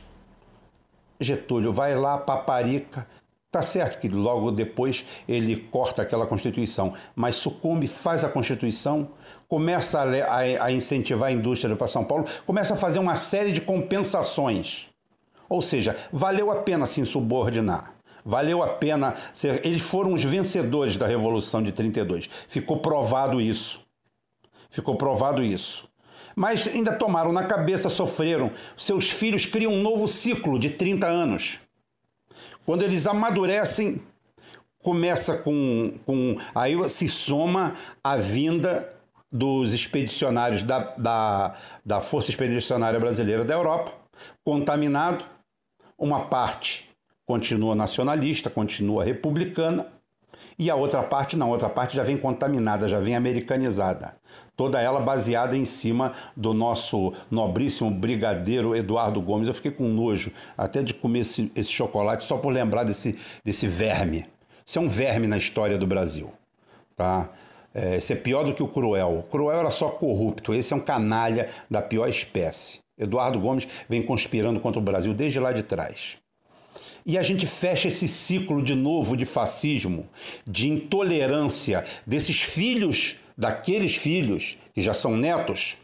Getúlio 1.19 1.71
vai 1.71 1.93
lá, 1.95 2.17
paparica, 2.17 3.07
Tá 3.51 3.61
certo 3.61 3.99
que 3.99 4.09
logo 4.09 4.51
depois 4.51 5.05
ele 5.29 5.55
corta 5.55 6.01
aquela 6.01 6.25
Constituição, 6.27 6.93
mas 7.15 7.35
sucumbe, 7.35 7.87
faz 7.87 8.25
a 8.25 8.29
Constituição, 8.29 9.07
começa 9.47 10.01
a, 10.01 10.03
a, 10.03 10.65
a 10.65 10.71
incentivar 10.73 11.29
a 11.29 11.31
indústria 11.31 11.73
para 11.73 11.87
São 11.87 12.03
Paulo, 12.03 12.25
começa 12.45 12.73
a 12.73 12.77
fazer 12.77 12.99
uma 12.99 13.15
série 13.15 13.53
de 13.53 13.61
compensações. 13.61 14.89
Ou 15.47 15.61
seja, 15.61 15.95
valeu 16.11 16.51
a 16.51 16.63
pena 16.63 16.85
se 16.85 16.99
insubordinar. 16.99 17.93
Valeu 18.25 18.61
a 18.61 18.67
pena 18.67 19.15
ser. 19.33 19.65
Eles 19.65 19.83
foram 19.83 20.11
os 20.11 20.23
vencedores 20.23 20.97
da 20.97 21.07
Revolução 21.07 21.63
de 21.63 21.71
32. 21.71 22.29
Ficou 22.49 22.79
provado 22.79 23.39
isso. 23.39 23.85
Ficou 24.69 24.95
provado 24.97 25.41
isso. 25.41 25.87
Mas 26.35 26.67
ainda 26.67 26.91
tomaram 26.91 27.31
na 27.31 27.45
cabeça, 27.45 27.87
sofreram. 27.87 28.51
Seus 28.75 29.09
filhos 29.09 29.45
criam 29.45 29.71
um 29.71 29.81
novo 29.81 30.07
ciclo 30.07 30.59
de 30.59 30.71
30 30.71 31.07
anos. 31.07 31.61
Quando 32.65 32.83
eles 32.83 33.07
amadurecem, 33.07 34.01
começa 34.79 35.37
com, 35.37 35.93
com. 36.05 36.35
Aí 36.53 36.77
se 36.89 37.07
soma 37.07 37.73
a 38.03 38.17
vinda 38.17 38.91
dos 39.31 39.73
expedicionários 39.73 40.61
da, 40.61 40.79
da, 40.97 41.55
da 41.85 42.01
Força 42.01 42.29
Expedicionária 42.29 42.99
Brasileira 42.99 43.43
da 43.43 43.53
Europa, 43.53 43.91
contaminado. 44.43 45.25
Uma 45.97 46.25
parte 46.25 46.89
continua 47.25 47.73
nacionalista, 47.73 48.49
continua 48.49 49.03
republicana, 49.03 49.87
e 50.57 50.69
a 50.69 50.75
outra 50.75 51.03
parte 51.03 51.35
não, 51.35 51.47
a 51.47 51.51
outra 51.51 51.69
parte 51.69 51.95
já 51.95 52.03
vem 52.03 52.17
contaminada, 52.17 52.87
já 52.87 52.99
vem 52.99 53.15
americanizada. 53.15 54.15
Toda 54.55 54.81
ela 54.81 54.99
baseada 54.99 55.55
em 55.57 55.65
cima 55.65 56.13
do 56.35 56.53
nosso 56.53 57.13
nobríssimo 57.29 57.91
brigadeiro 57.91 58.75
Eduardo 58.75 59.21
Gomes. 59.21 59.47
Eu 59.47 59.53
fiquei 59.53 59.71
com 59.71 59.87
nojo 59.87 60.31
até 60.57 60.81
de 60.81 60.93
comer 60.93 61.19
esse, 61.19 61.51
esse 61.55 61.71
chocolate 61.71 62.23
só 62.23 62.37
por 62.37 62.51
lembrar 62.51 62.83
desse, 62.83 63.17
desse 63.43 63.67
verme. 63.67 64.25
Isso 64.65 64.79
é 64.79 64.81
um 64.81 64.89
verme 64.89 65.27
na 65.27 65.37
história 65.37 65.77
do 65.77 65.85
Brasil. 65.85 66.31
Tá? 66.95 67.29
É, 67.73 67.97
esse 67.97 68.13
é 68.13 68.15
pior 68.15 68.43
do 68.43 68.53
que 68.53 68.63
o 68.63 68.67
Cruel. 68.67 69.19
O 69.19 69.23
Cruel 69.23 69.59
era 69.59 69.69
só 69.69 69.89
corrupto, 69.89 70.53
esse 70.53 70.73
é 70.73 70.75
um 70.75 70.79
canalha 70.79 71.49
da 71.69 71.81
pior 71.81 72.07
espécie. 72.07 72.79
Eduardo 72.97 73.39
Gomes 73.39 73.67
vem 73.89 74.01
conspirando 74.01 74.59
contra 74.61 74.79
o 74.79 74.83
Brasil 74.83 75.13
desde 75.13 75.39
lá 75.39 75.51
de 75.51 75.63
trás. 75.63 76.17
E 77.05 77.17
a 77.17 77.21
gente 77.21 77.45
fecha 77.45 77.87
esse 77.87 78.07
ciclo 78.07 78.63
de 78.63 78.73
novo 78.73 79.15
de 79.15 79.25
fascismo, 79.25 80.09
de 80.49 80.67
intolerância 80.67 81.85
desses 82.05 82.41
filhos, 82.41 83.17
daqueles 83.37 83.95
filhos 83.95 84.57
que 84.73 84.81
já 84.81 84.93
são 84.93 85.15
netos, 85.15 85.77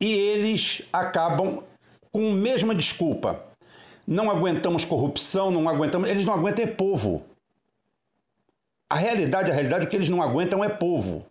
e 0.00 0.12
eles 0.12 0.82
acabam 0.92 1.62
com 2.12 2.30
a 2.30 2.34
mesma 2.34 2.74
desculpa. 2.74 3.42
Não 4.06 4.30
aguentamos 4.30 4.84
corrupção, 4.84 5.50
não 5.50 5.68
aguentamos. 5.68 6.08
Eles 6.08 6.24
não 6.24 6.34
aguentam 6.34 6.64
é 6.64 6.68
povo. 6.68 7.24
A 8.88 8.96
realidade, 8.96 9.50
a 9.50 9.54
realidade, 9.54 9.86
o 9.86 9.88
que 9.88 9.96
eles 9.96 10.08
não 10.08 10.22
aguentam 10.22 10.62
é 10.62 10.68
povo. 10.68 11.26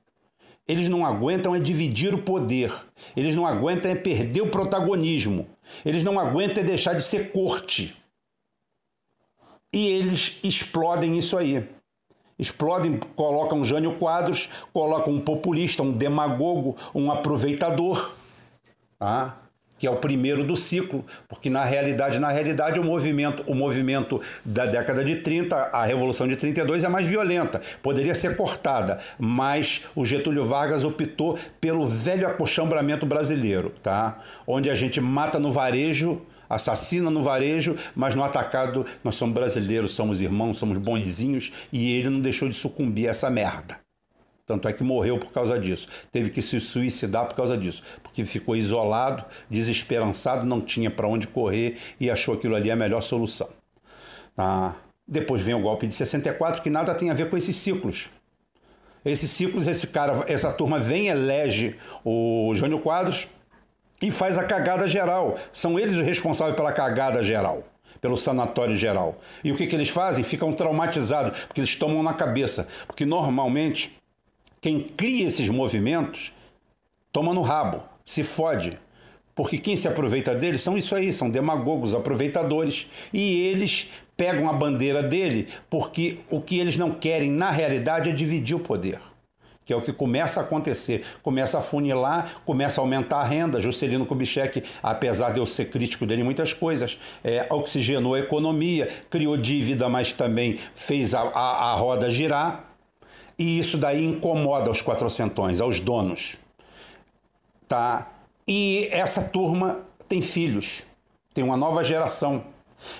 Eles 0.67 0.89
não 0.89 1.05
aguentam 1.05 1.55
é 1.55 1.59
dividir 1.59 2.13
o 2.13 2.17
poder. 2.17 2.73
Eles 3.15 3.35
não 3.35 3.45
aguentam 3.45 3.91
é 3.91 3.95
perder 3.95 4.41
o 4.41 4.49
protagonismo. 4.49 5.47
Eles 5.85 6.03
não 6.03 6.19
aguentam 6.19 6.63
é 6.63 6.65
deixar 6.65 6.93
de 6.93 7.03
ser 7.03 7.31
corte. 7.31 7.95
E 9.75 9.87
eles 9.87 10.37
explodem 10.41 11.17
isso 11.17 11.37
aí. 11.37 11.67
Explodem, 12.39 12.97
colocam 13.13 13.61
Jânio 13.61 13.95
Quadros, 13.95 14.49
colocam 14.71 15.13
um 15.13 15.19
populista, 15.19 15.83
um 15.83 15.91
demagogo, 15.91 16.77
um 16.93 17.11
aproveitador, 17.11 18.13
tá? 18.97 19.37
que 19.77 19.85
é 19.85 19.91
o 19.91 19.97
primeiro 19.97 20.45
do 20.45 20.55
ciclo, 20.55 21.03
porque 21.27 21.49
na 21.49 21.65
realidade, 21.65 22.19
na 22.19 22.29
realidade, 22.29 22.79
o 22.79 22.83
movimento, 22.83 23.43
o 23.45 23.53
movimento 23.53 24.21
da 24.45 24.65
década 24.65 25.03
de 25.03 25.17
30, 25.17 25.55
a 25.73 25.83
Revolução 25.83 26.25
de 26.25 26.37
32 26.37 26.85
é 26.85 26.87
mais 26.87 27.05
violenta, 27.05 27.61
poderia 27.83 28.15
ser 28.15 28.37
cortada, 28.37 28.99
mas 29.19 29.83
o 29.93 30.05
Getúlio 30.05 30.45
Vargas 30.45 30.85
optou 30.85 31.37
pelo 31.59 31.85
velho 31.85 32.25
acochambramento 32.25 33.05
brasileiro, 33.05 33.73
tá? 33.83 34.19
Onde 34.47 34.69
a 34.69 34.75
gente 34.75 35.01
mata 35.01 35.37
no 35.37 35.51
varejo 35.51 36.21
assassina 36.49 37.09
no 37.09 37.23
varejo, 37.23 37.75
mas 37.95 38.15
no 38.15 38.23
atacado 38.23 38.85
nós 39.03 39.15
somos 39.15 39.33
brasileiros, 39.33 39.91
somos 39.91 40.21
irmãos, 40.21 40.57
somos 40.57 40.77
bonzinhos 40.77 41.51
e 41.71 41.97
ele 41.97 42.09
não 42.09 42.21
deixou 42.21 42.47
de 42.47 42.55
sucumbir 42.55 43.07
a 43.07 43.11
essa 43.11 43.29
merda. 43.29 43.79
Tanto 44.45 44.67
é 44.67 44.73
que 44.73 44.83
morreu 44.83 45.17
por 45.17 45.31
causa 45.31 45.59
disso. 45.59 45.87
Teve 46.11 46.29
que 46.29 46.41
se 46.41 46.59
suicidar 46.59 47.25
por 47.25 47.35
causa 47.35 47.57
disso. 47.57 47.81
Porque 48.03 48.23
ficou 48.25 48.55
isolado, 48.55 49.25
desesperançado, 49.49 50.45
não 50.45 50.61
tinha 50.61 50.91
para 50.91 51.07
onde 51.07 51.27
correr 51.27 51.77
e 51.99 52.11
achou 52.11 52.35
aquilo 52.35 52.55
ali 52.55 52.69
a 52.69 52.75
melhor 52.75 53.01
solução. 53.01 53.49
Ah, 54.37 54.73
depois 55.07 55.41
vem 55.41 55.55
o 55.55 55.61
golpe 55.61 55.87
de 55.87 55.95
64, 55.95 56.61
que 56.61 56.69
nada 56.69 56.93
tem 56.93 57.09
a 57.09 57.15
ver 57.15 57.29
com 57.29 57.37
esses 57.37 57.55
ciclos. 57.55 58.11
Esses 59.03 59.29
ciclos, 59.29 59.67
esse 59.67 59.87
cara, 59.87 60.25
essa 60.27 60.51
turma 60.51 60.79
vem, 60.79 61.07
elege 61.07 61.75
o 62.03 62.53
Jânio 62.55 62.79
Quadros, 62.79 63.27
e 64.01 64.11
faz 64.11 64.37
a 64.37 64.43
cagada 64.43 64.87
geral. 64.87 65.37
São 65.53 65.79
eles 65.79 65.97
os 65.97 66.05
responsáveis 66.05 66.55
pela 66.55 66.71
cagada 66.71 67.23
geral, 67.23 67.63
pelo 68.01 68.17
sanatório 68.17 68.75
geral. 68.75 69.17
E 69.43 69.51
o 69.51 69.55
que, 69.55 69.67
que 69.67 69.75
eles 69.75 69.89
fazem? 69.89 70.23
Ficam 70.23 70.53
traumatizados, 70.53 71.45
porque 71.45 71.61
eles 71.61 71.75
tomam 71.75 72.03
na 72.03 72.13
cabeça. 72.13 72.67
Porque 72.85 73.05
normalmente 73.05 73.95
quem 74.61 74.81
cria 74.81 75.27
esses 75.27 75.49
movimentos 75.49 76.33
toma 77.11 77.33
no 77.33 77.41
rabo, 77.41 77.83
se 78.03 78.23
fode. 78.23 78.77
Porque 79.33 79.57
quem 79.57 79.75
se 79.75 79.87
aproveita 79.87 80.33
deles 80.33 80.61
são 80.61 80.77
isso 80.77 80.95
aí, 80.95 81.11
são 81.11 81.29
demagogos, 81.29 81.93
aproveitadores. 81.93 82.87
E 83.13 83.41
eles 83.47 83.89
pegam 84.15 84.49
a 84.49 84.53
bandeira 84.53 85.03
dele 85.03 85.49
porque 85.69 86.19
o 86.29 86.39
que 86.39 86.57
eles 86.57 86.77
não 86.77 86.91
querem, 86.91 87.29
na 87.31 87.51
realidade, 87.51 88.09
é 88.09 88.13
dividir 88.13 88.55
o 88.55 88.59
poder 88.59 88.99
que 89.65 89.73
é 89.73 89.75
o 89.75 89.81
que 89.81 89.91
começa 89.91 90.39
a 90.39 90.43
acontecer. 90.43 91.03
Começa 91.23 91.57
a 91.57 91.61
funilar, 91.61 92.41
começa 92.45 92.79
a 92.79 92.83
aumentar 92.83 93.17
a 93.17 93.23
renda. 93.23 93.59
Juscelino 93.59 94.05
Kubitschek, 94.05 94.63
apesar 94.81 95.33
de 95.33 95.39
eu 95.39 95.45
ser 95.45 95.71
crítico 95.71 96.05
dele 96.05 96.21
em 96.21 96.23
muitas 96.23 96.53
coisas, 96.53 96.99
é, 97.23 97.47
oxigenou 97.49 98.13
a 98.13 98.19
economia, 98.19 98.87
criou 99.09 99.35
dívida, 99.35 99.89
mas 99.89 100.13
também 100.13 100.59
fez 100.75 101.15
a, 101.15 101.21
a, 101.21 101.71
a 101.71 101.73
roda 101.73 102.09
girar. 102.11 102.63
E 103.37 103.59
isso 103.59 103.77
daí 103.77 104.05
incomoda 104.05 104.69
os 104.69 104.81
quatrocentões, 104.81 105.59
aos 105.59 105.79
donos. 105.79 106.37
Tá? 107.67 108.11
E 108.47 108.87
essa 108.91 109.23
turma 109.23 109.81
tem 110.07 110.21
filhos, 110.21 110.83
tem 111.33 111.43
uma 111.43 111.57
nova 111.57 111.83
geração. 111.83 112.45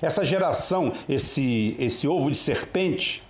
Essa 0.02 0.26
geração, 0.26 0.92
esse, 1.08 1.76
esse 1.78 2.08
ovo 2.08 2.32
de 2.32 2.38
serpente, 2.38 3.22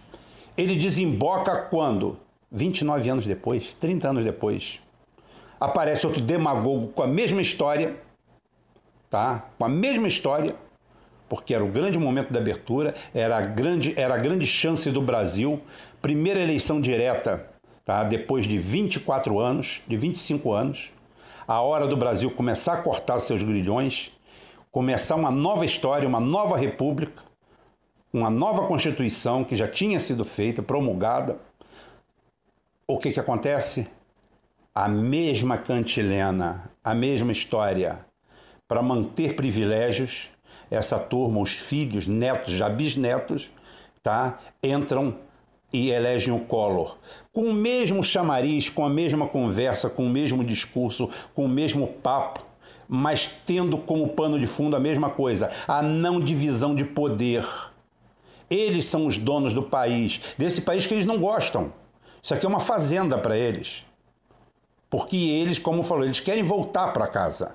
ele 0.58 0.76
desemboca 0.78 1.64
quando? 1.64 2.18
29 2.56 3.10
anos 3.10 3.28
depois, 3.28 3.74
30 3.74 4.10
anos 4.10 4.24
depois. 4.24 4.82
Aparece 5.60 6.08
outro 6.08 6.22
demagogo 6.22 6.88
com 6.88 7.04
a 7.04 7.08
mesma 7.08 7.42
história, 7.42 7.98
tá? 9.10 9.46
Com 9.60 9.66
a 9.66 9.70
mesma 9.70 10.08
história, 10.08 10.56
porque 11.28 11.54
era 11.54 11.64
o 11.64 11.68
grande 11.68 12.00
momento 12.00 12.32
da 12.32 12.40
abertura, 12.40 12.96
era 13.14 13.38
a 13.38 13.42
grande, 13.42 13.94
era 14.00 14.16
a 14.16 14.18
grande 14.18 14.46
chance 14.46 14.90
do 14.90 15.02
Brasil, 15.02 15.62
primeira 16.02 16.40
eleição 16.40 16.80
direta, 16.80 17.46
tá? 17.84 18.06
Depois 18.06 18.46
de 18.46 18.58
24 18.58 19.38
anos, 19.38 19.82
de 19.86 19.98
25 19.98 20.54
anos, 20.54 20.94
a 21.46 21.60
hora 21.62 21.88
do 21.88 21.98
Brasil 21.98 22.32
começar 22.32 22.74
a 22.74 22.82
cortar 22.82 23.20
seus 23.20 23.44
grilhões, 23.44 24.12
começar 24.72 25.16
uma 25.16 25.32
nova 25.32 25.66
história, 25.66 26.08
uma 26.08 26.20
nova 26.22 26.58
república, 26.58 27.22
uma 28.14 28.30
nova 28.30 28.66
constituição 28.66 29.44
que 29.44 29.58
já 29.58 29.68
tinha 29.68 30.00
sido 30.00 30.24
feita, 30.24 30.64
promulgada. 30.64 31.38
O 32.88 33.00
que 33.00 33.12
que 33.12 33.20
acontece? 33.20 33.88
A 34.74 34.88
mesma 34.88 35.58
cantilena, 35.58 36.70
a 36.84 36.94
mesma 36.94 37.32
história. 37.32 38.06
Para 38.68 38.84
manter 38.84 39.36
privilégios, 39.36 40.30
essa 40.70 41.00
turma, 41.00 41.42
os 41.42 41.50
filhos, 41.52 42.06
netos, 42.06 42.54
já 42.54 42.70
bisnetos, 42.70 43.50
tá? 44.04 44.38
entram 44.62 45.16
e 45.74 45.90
elegem 45.90 46.32
o 46.32 46.42
Collor. 46.42 47.00
Com 47.32 47.46
o 47.46 47.54
mesmo 47.56 48.04
chamariz, 48.04 48.70
com 48.70 48.86
a 48.86 48.90
mesma 48.90 49.28
conversa, 49.28 49.90
com 49.90 50.06
o 50.06 50.10
mesmo 50.10 50.44
discurso, 50.44 51.10
com 51.34 51.46
o 51.46 51.50
mesmo 51.50 51.88
papo, 51.88 52.46
mas 52.88 53.28
tendo 53.48 53.80
como 53.80 54.10
pano 54.10 54.40
de 54.40 54.46
fundo 54.46 54.76
a 54.76 54.80
mesma 54.80 55.10
coisa, 55.10 55.50
a 55.68 55.82
não 55.82 56.20
divisão 56.20 56.76
de 56.76 56.86
poder. 56.86 57.48
Eles 58.48 58.86
são 58.86 59.08
os 59.08 59.18
donos 59.18 59.56
do 59.56 59.64
país, 59.64 60.36
desse 60.38 60.62
país 60.62 60.86
que 60.86 60.94
eles 60.94 61.08
não 61.08 61.18
gostam. 61.18 61.74
Isso 62.26 62.34
aqui 62.34 62.44
é 62.44 62.50
uma 62.50 62.60
fazenda 62.60 63.20
para 63.20 63.38
eles. 63.38 63.86
Porque 64.90 65.16
eles, 65.16 65.60
como 65.60 65.84
falou, 65.84 66.04
eles 66.04 66.20
querem 66.20 66.44
voltar 66.44 66.88
para 66.88 67.06
casa. 67.06 67.54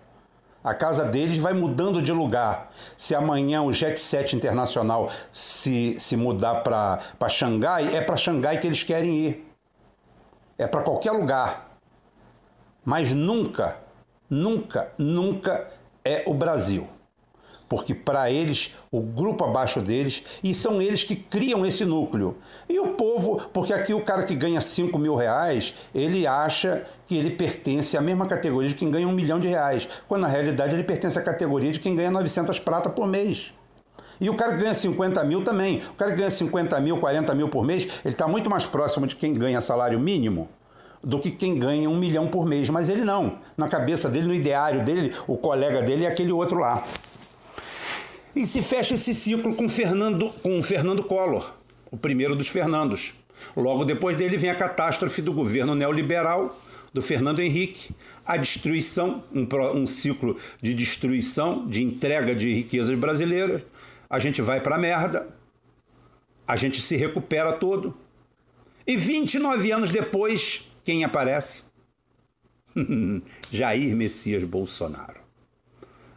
A 0.63 0.73
casa 0.73 1.05
deles 1.07 1.39
vai 1.39 1.53
mudando 1.53 2.01
de 2.01 2.13
lugar. 2.13 2.71
Se 2.97 3.13
amanhã 3.13 3.63
o 3.63 3.73
Jet 3.73 4.01
Set 4.01 4.37
Internacional 4.37 5.11
se, 5.33 5.99
se 5.99 6.17
mudar 6.17 6.63
para 6.63 7.29
Xangai, 7.29 7.97
é 7.97 8.01
para 8.01 8.17
Xangai 8.17 8.61
que 8.61 8.69
eles 8.69 8.85
querem 8.85 9.13
ir. 9.13 9.53
É 10.57 10.69
para 10.69 10.85
qualquer 10.85 11.11
lugar. 11.11 11.77
Mas 12.85 13.13
nunca, 13.13 13.77
nunca, 14.31 14.93
nunca 14.97 15.69
é 16.05 16.23
o 16.29 16.33
Brasil 16.33 16.89
porque 17.71 17.95
para 17.95 18.29
eles, 18.33 18.75
o 18.91 19.01
grupo 19.01 19.45
abaixo 19.45 19.81
deles, 19.81 20.25
e 20.43 20.53
são 20.53 20.83
eles 20.83 21.05
que 21.05 21.15
criam 21.15 21.65
esse 21.65 21.85
núcleo. 21.85 22.37
E 22.69 22.81
o 22.81 22.89
povo, 22.89 23.49
porque 23.53 23.73
aqui 23.73 23.95
o 23.95 24.03
cara 24.03 24.25
que 24.25 24.35
ganha 24.35 24.61
5 24.61 24.99
mil 24.99 25.15
reais, 25.15 25.73
ele 25.95 26.27
acha 26.27 26.85
que 27.07 27.17
ele 27.17 27.31
pertence 27.31 27.97
à 27.97 28.01
mesma 28.01 28.27
categoria 28.27 28.69
de 28.69 28.75
quem 28.75 28.91
ganha 28.91 29.07
um 29.07 29.13
milhão 29.13 29.39
de 29.39 29.47
reais, 29.47 29.89
quando 30.09 30.23
na 30.23 30.29
realidade 30.29 30.75
ele 30.75 30.83
pertence 30.83 31.17
à 31.17 31.23
categoria 31.23 31.71
de 31.71 31.79
quem 31.79 31.95
ganha 31.95 32.11
900 32.11 32.59
prata 32.59 32.91
por 32.91 33.07
mês. 33.07 33.55
E 34.21 34.29
o 34.29 34.35
cara 34.35 34.57
que 34.57 34.65
ganha 34.65 34.75
50 34.75 35.23
mil 35.23 35.45
também. 35.45 35.79
O 35.91 35.95
cara 35.95 36.11
que 36.11 36.19
ganha 36.19 36.31
50 36.31 36.79
mil, 36.81 36.99
40 36.99 37.35
mil 37.37 37.49
por 37.49 37.65
mês, 37.65 37.85
ele 38.05 38.15
está 38.15 38.27
muito 38.27 38.51
mais 38.51 38.67
próximo 38.67 39.07
de 39.07 39.15
quem 39.15 39.33
ganha 39.33 39.61
salário 39.61 39.99
mínimo 39.99 40.49
do 41.03 41.19
que 41.19 41.31
quem 41.31 41.59
ganha 41.59 41.89
um 41.89 41.97
milhão 41.97 42.27
por 42.27 42.45
mês. 42.45 42.69
Mas 42.69 42.91
ele 42.91 43.05
não. 43.05 43.39
Na 43.57 43.69
cabeça 43.69 44.09
dele, 44.09 44.27
no 44.27 44.35
ideário 44.35 44.85
dele, 44.85 45.15
o 45.27 45.37
colega 45.37 45.81
dele 45.83 46.05
é 46.05 46.09
aquele 46.09 46.33
outro 46.33 46.59
lá. 46.59 46.85
E 48.35 48.47
se 48.47 48.63
fecha 48.63 48.95
esse 48.95 49.13
ciclo 49.13 49.55
com 49.55 49.69
Fernando, 49.69 50.31
com 50.43 50.63
Fernando 50.63 51.03
Collor, 51.03 51.53
o 51.91 51.97
primeiro 51.97 52.37
dos 52.37 52.49
Fernandos. 52.49 53.15
Logo 53.57 53.85
depois 53.85 54.17
dele 54.17 54.37
vem 54.37 54.51
a 54.51 54.55
catástrofe 54.55 55.21
do 55.21 55.33
governo 55.33 55.75
neoliberal 55.75 56.57
do 56.93 57.03
Fernando 57.03 57.41
Henrique, 57.41 57.95
a 58.25 58.37
destruição, 58.37 59.25
um, 59.33 59.47
um 59.75 59.87
ciclo 59.87 60.39
de 60.61 60.75
destruição, 60.75 61.67
de 61.67 61.83
entrega 61.83 62.35
de 62.35 62.53
riquezas 62.53 62.97
brasileiras. 62.97 63.63
A 64.09 64.19
gente 64.19 64.41
vai 64.43 64.61
para 64.61 64.79
merda, 64.79 65.29
a 66.47 66.57
gente 66.57 66.81
se 66.81 66.97
recupera 66.97 67.53
todo. 67.53 67.97
E 68.87 68.97
29 68.97 69.73
anos 69.73 69.91
depois, 69.91 70.69
quem 70.85 71.03
aparece? 71.05 71.63
Jair 73.51 73.97
Messias 73.97 74.45
Bolsonaro. 74.45 75.21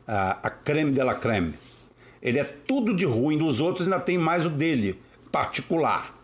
A, 0.08 0.48
a 0.48 0.50
creme 0.50 0.92
de 0.92 1.04
la 1.04 1.16
creme 1.16 1.54
ele 2.24 2.40
é 2.40 2.46
tudo 2.46 2.96
de 2.96 3.06
ruim 3.06 3.38
dos 3.38 3.60
outros, 3.60 3.86
ainda 3.86 4.00
tem 4.00 4.18
mais 4.18 4.46
o 4.46 4.50
dele, 4.50 4.98
particular. 5.30 6.16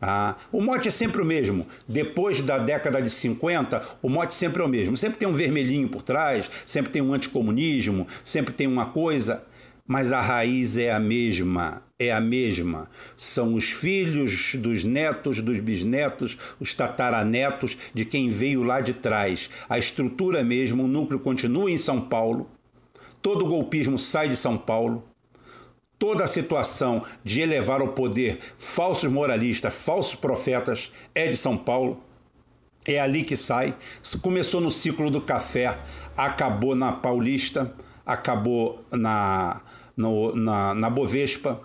Ah, 0.00 0.36
o 0.52 0.60
mote 0.62 0.86
é 0.86 0.90
sempre 0.90 1.20
o 1.20 1.24
mesmo. 1.24 1.66
Depois 1.86 2.40
da 2.40 2.58
década 2.58 3.02
de 3.02 3.10
50, 3.10 3.82
o 4.00 4.08
mote 4.08 4.34
sempre 4.34 4.62
é 4.62 4.64
o 4.64 4.68
mesmo. 4.68 4.96
Sempre 4.96 5.18
tem 5.18 5.28
um 5.28 5.32
vermelhinho 5.32 5.88
por 5.88 6.02
trás, 6.02 6.48
sempre 6.64 6.92
tem 6.92 7.02
um 7.02 7.12
anticomunismo, 7.12 8.06
sempre 8.22 8.54
tem 8.54 8.68
uma 8.68 8.86
coisa, 8.86 9.44
mas 9.86 10.12
a 10.12 10.20
raiz 10.20 10.76
é 10.76 10.92
a 10.92 11.00
mesma. 11.00 11.82
É 11.98 12.12
a 12.12 12.20
mesma. 12.20 12.88
São 13.16 13.54
os 13.54 13.70
filhos 13.70 14.54
dos 14.56 14.84
netos, 14.84 15.40
dos 15.40 15.58
bisnetos, 15.60 16.36
os 16.60 16.72
tataranetos 16.72 17.76
de 17.92 18.04
quem 18.04 18.28
veio 18.28 18.62
lá 18.62 18.80
de 18.80 18.92
trás. 18.92 19.50
A 19.68 19.76
estrutura 19.76 20.40
é 20.40 20.44
mesmo, 20.44 20.84
o 20.84 20.88
núcleo 20.88 21.18
continua 21.18 21.70
em 21.70 21.76
São 21.76 22.00
Paulo. 22.00 22.48
Todo 23.20 23.44
o 23.44 23.48
golpismo 23.48 23.98
sai 23.98 24.28
de 24.28 24.36
São 24.36 24.58
Paulo 24.58 25.04
toda 26.02 26.24
a 26.24 26.26
situação 26.26 27.00
de 27.22 27.42
elevar 27.42 27.80
ao 27.80 27.86
poder 27.86 28.40
falsos 28.58 29.08
moralistas, 29.08 29.72
falsos 29.72 30.16
profetas 30.16 30.90
é 31.14 31.28
de 31.28 31.36
São 31.36 31.56
Paulo. 31.56 32.02
É 32.84 32.98
ali 32.98 33.22
que 33.22 33.36
sai. 33.36 33.76
Começou 34.20 34.60
no 34.60 34.68
ciclo 34.68 35.12
do 35.12 35.20
café, 35.20 35.78
acabou 36.16 36.74
na 36.74 36.90
Paulista, 36.90 37.72
acabou 38.04 38.84
na, 38.90 39.62
no, 39.96 40.34
na, 40.34 40.74
na 40.74 40.90
Bovespa, 40.90 41.60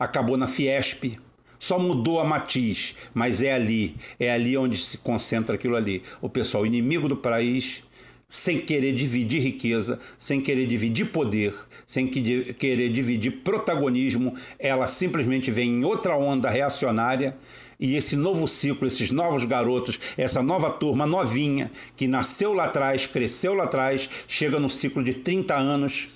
acabou 0.00 0.38
na 0.38 0.48
Fiesp. 0.48 1.20
Só 1.58 1.78
mudou 1.78 2.20
a 2.20 2.24
matiz, 2.24 2.96
mas 3.12 3.42
é 3.42 3.52
ali, 3.52 3.94
é 4.18 4.32
ali 4.32 4.56
onde 4.56 4.78
se 4.78 4.96
concentra 4.96 5.56
aquilo 5.56 5.76
ali. 5.76 6.02
O 6.22 6.30
pessoal 6.30 6.64
inimigo 6.64 7.08
do 7.08 7.16
país 7.18 7.83
sem 8.28 8.58
querer 8.58 8.92
dividir 8.92 9.40
riqueza, 9.42 9.98
sem 10.18 10.40
querer 10.40 10.66
dividir 10.66 11.06
poder, 11.06 11.54
sem 11.86 12.06
querer 12.06 12.88
dividir 12.88 13.42
protagonismo, 13.42 14.34
ela 14.58 14.88
simplesmente 14.88 15.50
vem 15.50 15.80
em 15.80 15.84
outra 15.84 16.16
onda 16.16 16.50
reacionária 16.50 17.36
e 17.78 17.96
esse 17.96 18.16
novo 18.16 18.46
ciclo, 18.46 18.86
esses 18.86 19.10
novos 19.10 19.44
garotos, 19.44 19.98
essa 20.16 20.42
nova 20.42 20.70
turma 20.70 21.06
novinha 21.06 21.70
que 21.96 22.06
nasceu 22.06 22.52
lá 22.52 22.64
atrás, 22.64 23.06
cresceu 23.06 23.54
lá 23.54 23.64
atrás, 23.64 24.08
chega 24.26 24.58
no 24.58 24.68
ciclo 24.68 25.02
de 25.02 25.14
30 25.14 25.54
anos 25.54 26.08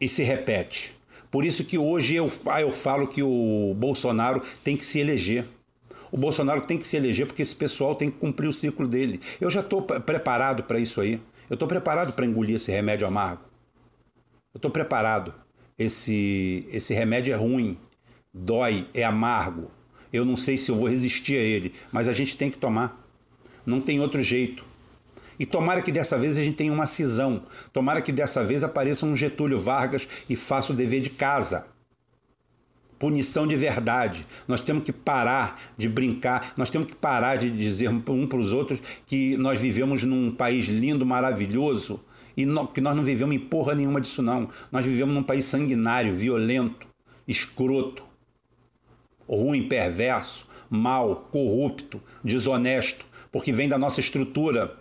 e 0.00 0.06
se 0.06 0.22
repete. 0.22 0.94
Por 1.30 1.44
isso 1.44 1.64
que 1.64 1.78
hoje 1.78 2.16
eu, 2.16 2.30
ah, 2.46 2.60
eu 2.60 2.70
falo 2.70 3.06
que 3.06 3.22
o 3.22 3.74
Bolsonaro 3.76 4.42
tem 4.62 4.76
que 4.76 4.84
se 4.84 5.00
eleger. 5.00 5.44
O 6.12 6.18
Bolsonaro 6.18 6.60
tem 6.60 6.76
que 6.76 6.86
se 6.86 6.94
eleger 6.98 7.26
porque 7.26 7.40
esse 7.40 7.56
pessoal 7.56 7.94
tem 7.94 8.10
que 8.10 8.18
cumprir 8.18 8.46
o 8.46 8.52
ciclo 8.52 8.86
dele. 8.86 9.18
Eu 9.40 9.48
já 9.48 9.60
estou 9.60 9.80
preparado 9.80 10.62
para 10.64 10.78
isso 10.78 11.00
aí. 11.00 11.14
Eu 11.48 11.54
estou 11.54 11.66
preparado 11.66 12.12
para 12.12 12.26
engolir 12.26 12.56
esse 12.56 12.70
remédio 12.70 13.06
amargo. 13.06 13.42
Eu 14.52 14.58
estou 14.58 14.70
preparado. 14.70 15.32
Esse, 15.78 16.68
esse 16.70 16.92
remédio 16.92 17.32
é 17.32 17.36
ruim, 17.36 17.78
dói, 18.32 18.86
é 18.92 19.02
amargo. 19.02 19.70
Eu 20.12 20.26
não 20.26 20.36
sei 20.36 20.58
se 20.58 20.70
eu 20.70 20.76
vou 20.76 20.86
resistir 20.86 21.38
a 21.38 21.40
ele, 21.40 21.72
mas 21.90 22.06
a 22.06 22.12
gente 22.12 22.36
tem 22.36 22.50
que 22.50 22.58
tomar. 22.58 23.08
Não 23.64 23.80
tem 23.80 23.98
outro 23.98 24.20
jeito. 24.20 24.66
E 25.38 25.46
tomara 25.46 25.80
que 25.80 25.90
dessa 25.90 26.18
vez 26.18 26.36
a 26.36 26.42
gente 26.42 26.56
tenha 26.56 26.72
uma 26.72 26.86
cisão. 26.86 27.42
Tomara 27.72 28.02
que 28.02 28.12
dessa 28.12 28.44
vez 28.44 28.62
apareça 28.62 29.06
um 29.06 29.16
Getúlio 29.16 29.58
Vargas 29.58 30.06
e 30.28 30.36
faça 30.36 30.74
o 30.74 30.76
dever 30.76 31.00
de 31.00 31.08
casa 31.08 31.71
punição 33.02 33.48
de 33.48 33.56
verdade. 33.56 34.24
Nós 34.46 34.60
temos 34.60 34.84
que 34.84 34.92
parar 34.92 35.60
de 35.76 35.88
brincar, 35.88 36.52
nós 36.56 36.70
temos 36.70 36.86
que 36.86 36.94
parar 36.94 37.34
de 37.34 37.50
dizer 37.50 37.88
um 37.88 38.00
para 38.00 38.38
os 38.38 38.52
outros 38.52 38.80
que 39.04 39.36
nós 39.38 39.58
vivemos 39.58 40.04
num 40.04 40.30
país 40.30 40.66
lindo, 40.66 41.04
maravilhoso 41.04 42.00
e 42.36 42.46
que 42.72 42.80
nós 42.80 42.94
não 42.94 43.02
vivemos 43.02 43.34
em 43.34 43.40
porra 43.40 43.74
nenhuma 43.74 44.00
disso, 44.00 44.22
não. 44.22 44.48
Nós 44.70 44.86
vivemos 44.86 45.12
num 45.12 45.22
país 45.24 45.46
sanguinário, 45.46 46.14
violento, 46.14 46.86
escroto, 47.26 48.04
ruim, 49.28 49.66
perverso, 49.66 50.46
mal, 50.70 51.28
corrupto, 51.32 52.00
desonesto, 52.22 53.04
porque 53.32 53.52
vem 53.52 53.68
da 53.68 53.76
nossa 53.76 53.98
estrutura. 53.98 54.76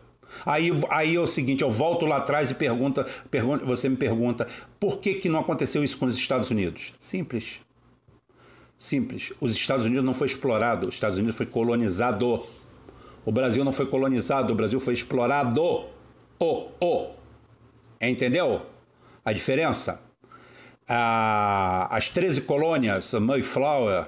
Aí, 0.45 0.69
aí 0.91 1.15
é 1.15 1.19
o 1.19 1.25
seguinte, 1.25 1.63
eu 1.63 1.71
volto 1.71 2.05
lá 2.05 2.17
atrás 2.17 2.51
e 2.51 2.53
pergunta, 2.53 3.03
pergunta, 3.31 3.65
você 3.65 3.89
me 3.89 3.97
pergunta, 3.97 4.47
por 4.79 4.99
que, 4.99 5.15
que 5.15 5.27
não 5.27 5.39
aconteceu 5.39 5.83
isso 5.83 5.97
com 5.97 6.05
os 6.05 6.15
Estados 6.15 6.51
Unidos? 6.51 6.93
Simples. 6.99 7.61
Simples. 8.81 9.31
Os 9.39 9.51
Estados 9.51 9.85
Unidos 9.85 10.03
não 10.03 10.13
foi 10.13 10.27
explorado, 10.27 10.87
os 10.87 10.95
Estados 10.95 11.17
Unidos 11.17 11.35
foi 11.35 11.45
colonizado. 11.45 12.43
O 13.23 13.31
Brasil 13.31 13.63
não 13.63 13.71
foi 13.71 13.85
colonizado, 13.85 14.51
o 14.51 14.55
Brasil 14.55 14.79
foi 14.79 14.93
explorado. 14.93 15.61
O, 16.39 16.71
o. 16.79 17.11
Entendeu? 18.01 18.65
A 19.23 19.31
diferença? 19.31 20.01
a, 20.91 21.95
as 21.95 22.09
13 22.09 22.41
colônias, 22.41 23.13
Mayflower, 23.13 24.07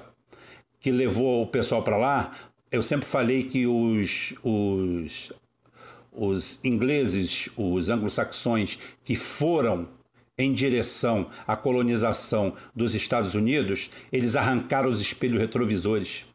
que 0.78 0.90
levou 0.90 1.42
o 1.42 1.46
pessoal 1.46 1.82
para 1.82 1.96
lá, 1.96 2.32
eu 2.70 2.82
sempre 2.82 3.06
falei 3.06 3.42
que 3.42 3.66
os, 3.66 4.34
os, 4.42 5.32
os 6.12 6.58
ingleses, 6.62 7.48
os 7.56 7.88
anglo-saxões 7.88 8.78
que 9.02 9.16
foram 9.16 9.88
em 10.36 10.52
direção 10.52 11.28
à 11.46 11.56
colonização 11.56 12.52
dos 12.74 12.94
Estados 12.94 13.34
Unidos, 13.34 13.90
eles 14.12 14.36
arrancaram 14.36 14.90
os 14.90 15.00
espelhos 15.00 15.40
retrovisores, 15.40 16.26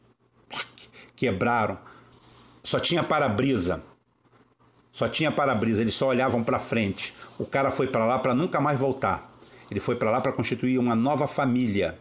quebraram, 1.15 1.77
só 2.63 2.79
tinha 2.79 3.03
para-brisa. 3.03 3.83
Só 4.91 5.07
tinha 5.07 5.31
para-brisa, 5.31 5.81
eles 5.81 5.93
só 5.93 6.07
olhavam 6.07 6.43
para 6.43 6.59
frente. 6.59 7.13
O 7.38 7.45
cara 7.45 7.71
foi 7.71 7.88
para 7.88 8.05
lá 8.05 8.19
para 8.19 8.35
nunca 8.35 8.59
mais 8.59 8.79
voltar. 8.79 9.29
Ele 9.71 9.79
foi 9.79 9.95
para 9.95 10.12
lá 10.12 10.19
para 10.19 10.33
constituir 10.33 10.77
uma 10.77 10.95
nova 10.95 11.27
família. 11.27 11.97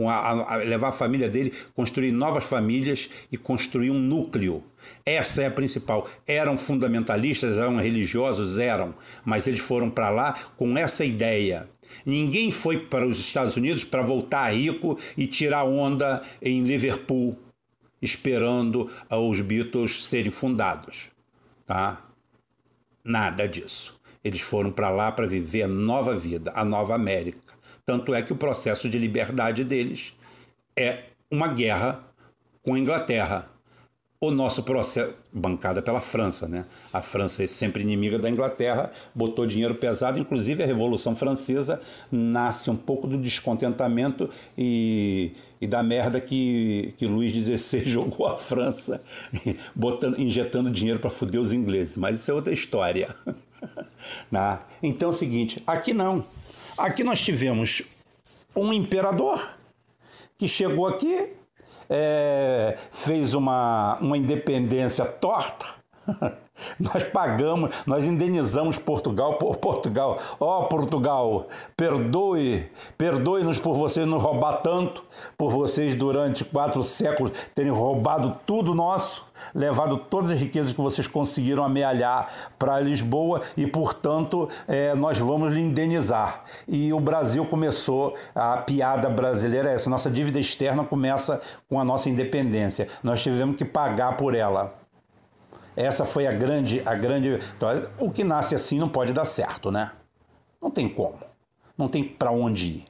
Uma, 0.00 0.14
a, 0.14 0.54
a, 0.54 0.56
levar 0.56 0.88
a 0.88 0.92
família 0.92 1.28
dele, 1.28 1.52
construir 1.74 2.10
novas 2.10 2.46
famílias 2.46 3.10
e 3.30 3.36
construir 3.36 3.90
um 3.90 3.98
núcleo. 3.98 4.64
Essa 5.04 5.42
é 5.42 5.46
a 5.46 5.50
principal. 5.50 6.08
Eram 6.26 6.56
fundamentalistas, 6.56 7.58
eram 7.58 7.76
religiosos, 7.76 8.56
eram, 8.56 8.94
mas 9.26 9.46
eles 9.46 9.60
foram 9.60 9.90
para 9.90 10.08
lá 10.08 10.32
com 10.56 10.78
essa 10.78 11.04
ideia. 11.04 11.68
Ninguém 12.06 12.50
foi 12.50 12.78
para 12.78 13.06
os 13.06 13.20
Estados 13.20 13.58
Unidos 13.58 13.84
para 13.84 14.02
voltar 14.02 14.54
rico 14.54 14.98
e 15.18 15.26
tirar 15.26 15.64
onda 15.64 16.22
em 16.40 16.62
Liverpool, 16.62 17.38
esperando 18.00 18.90
os 19.10 19.42
Beatles 19.42 20.06
serem 20.06 20.30
fundados. 20.30 21.10
Tá? 21.66 22.06
Nada 23.04 23.46
disso. 23.46 24.00
Eles 24.24 24.40
foram 24.40 24.72
para 24.72 24.88
lá 24.88 25.12
para 25.12 25.26
viver 25.26 25.64
a 25.64 25.68
nova 25.68 26.16
vida, 26.16 26.52
a 26.54 26.64
nova 26.64 26.94
América. 26.94 27.49
Tanto 27.90 28.14
é 28.14 28.22
que 28.22 28.32
o 28.32 28.36
processo 28.36 28.88
de 28.88 28.96
liberdade 28.96 29.64
deles 29.64 30.12
é 30.76 31.06
uma 31.28 31.48
guerra 31.48 32.04
com 32.62 32.74
a 32.74 32.78
Inglaterra. 32.78 33.50
O 34.20 34.30
nosso 34.30 34.62
processo, 34.62 35.12
bancada 35.32 35.82
pela 35.82 36.00
França, 36.00 36.46
né? 36.46 36.66
A 36.92 37.02
França 37.02 37.42
é 37.42 37.48
sempre 37.48 37.82
inimiga 37.82 38.16
da 38.16 38.30
Inglaterra, 38.30 38.92
botou 39.12 39.44
dinheiro 39.44 39.74
pesado, 39.74 40.20
inclusive 40.20 40.62
a 40.62 40.66
Revolução 40.66 41.16
Francesa 41.16 41.80
nasce 42.12 42.70
um 42.70 42.76
pouco 42.76 43.08
do 43.08 43.18
descontentamento 43.18 44.30
e, 44.56 45.32
e 45.60 45.66
da 45.66 45.82
merda 45.82 46.20
que, 46.20 46.94
que 46.96 47.08
Luís 47.08 47.32
XVI 47.32 47.82
jogou 47.90 48.28
a 48.28 48.36
França, 48.36 49.02
botando, 49.74 50.16
injetando 50.16 50.70
dinheiro 50.70 51.00
para 51.00 51.10
foder 51.10 51.40
os 51.40 51.52
ingleses. 51.52 51.96
Mas 51.96 52.20
isso 52.20 52.30
é 52.30 52.34
outra 52.34 52.52
história. 52.52 53.08
Então 54.82 55.08
é 55.08 55.10
o 55.10 55.12
seguinte: 55.12 55.62
aqui 55.66 55.92
não. 55.92 56.24
Aqui 56.80 57.04
nós 57.04 57.20
tivemos 57.20 57.82
um 58.56 58.72
imperador 58.72 59.38
que 60.38 60.48
chegou 60.48 60.86
aqui, 60.86 61.30
é, 61.90 62.78
fez 62.90 63.34
uma, 63.34 63.98
uma 64.00 64.16
independência 64.16 65.04
torta. 65.04 65.74
Nós 66.78 67.04
pagamos, 67.04 67.74
nós 67.86 68.04
indenizamos 68.04 68.78
Portugal 68.78 69.34
por 69.34 69.56
Portugal. 69.56 70.18
Ó 70.38 70.60
oh, 70.60 70.66
Portugal, 70.66 71.46
perdoe, 71.76 72.70
perdoe-nos 72.98 73.58
por 73.58 73.74
vocês 73.74 74.06
nos 74.06 74.22
roubar 74.22 74.60
tanto, 74.60 75.04
por 75.38 75.50
vocês 75.50 75.94
durante 75.94 76.44
quatro 76.44 76.82
séculos 76.82 77.32
terem 77.54 77.72
roubado 77.72 78.38
tudo 78.44 78.74
nosso, 78.74 79.26
levado 79.54 79.96
todas 79.96 80.30
as 80.30 80.40
riquezas 80.40 80.72
que 80.72 80.80
vocês 80.80 81.08
conseguiram 81.08 81.64
amealhar 81.64 82.28
para 82.58 82.80
Lisboa 82.80 83.40
e, 83.56 83.66
portanto, 83.66 84.48
é, 84.68 84.94
nós 84.94 85.18
vamos 85.18 85.54
lhe 85.54 85.60
indenizar. 85.60 86.44
E 86.68 86.92
o 86.92 87.00
Brasil 87.00 87.44
começou, 87.46 88.14
a 88.34 88.58
piada 88.58 89.08
brasileira 89.08 89.70
é 89.70 89.74
essa, 89.74 89.88
nossa 89.88 90.10
dívida 90.10 90.38
externa 90.38 90.84
começa 90.84 91.40
com 91.68 91.80
a 91.80 91.84
nossa 91.84 92.08
independência. 92.10 92.86
Nós 93.02 93.22
tivemos 93.22 93.56
que 93.56 93.64
pagar 93.64 94.16
por 94.16 94.34
ela. 94.34 94.79
Essa 95.76 96.04
foi 96.04 96.26
a 96.26 96.32
grande, 96.32 96.82
a 96.84 96.94
grande. 96.94 97.40
Então, 97.56 97.68
o 97.98 98.10
que 98.10 98.24
nasce 98.24 98.54
assim 98.54 98.78
não 98.78 98.88
pode 98.88 99.12
dar 99.12 99.24
certo, 99.24 99.70
né? 99.70 99.92
Não 100.60 100.70
tem 100.70 100.88
como. 100.88 101.18
Não 101.76 101.88
tem 101.88 102.04
para 102.04 102.30
onde 102.30 102.66
ir. 102.66 102.84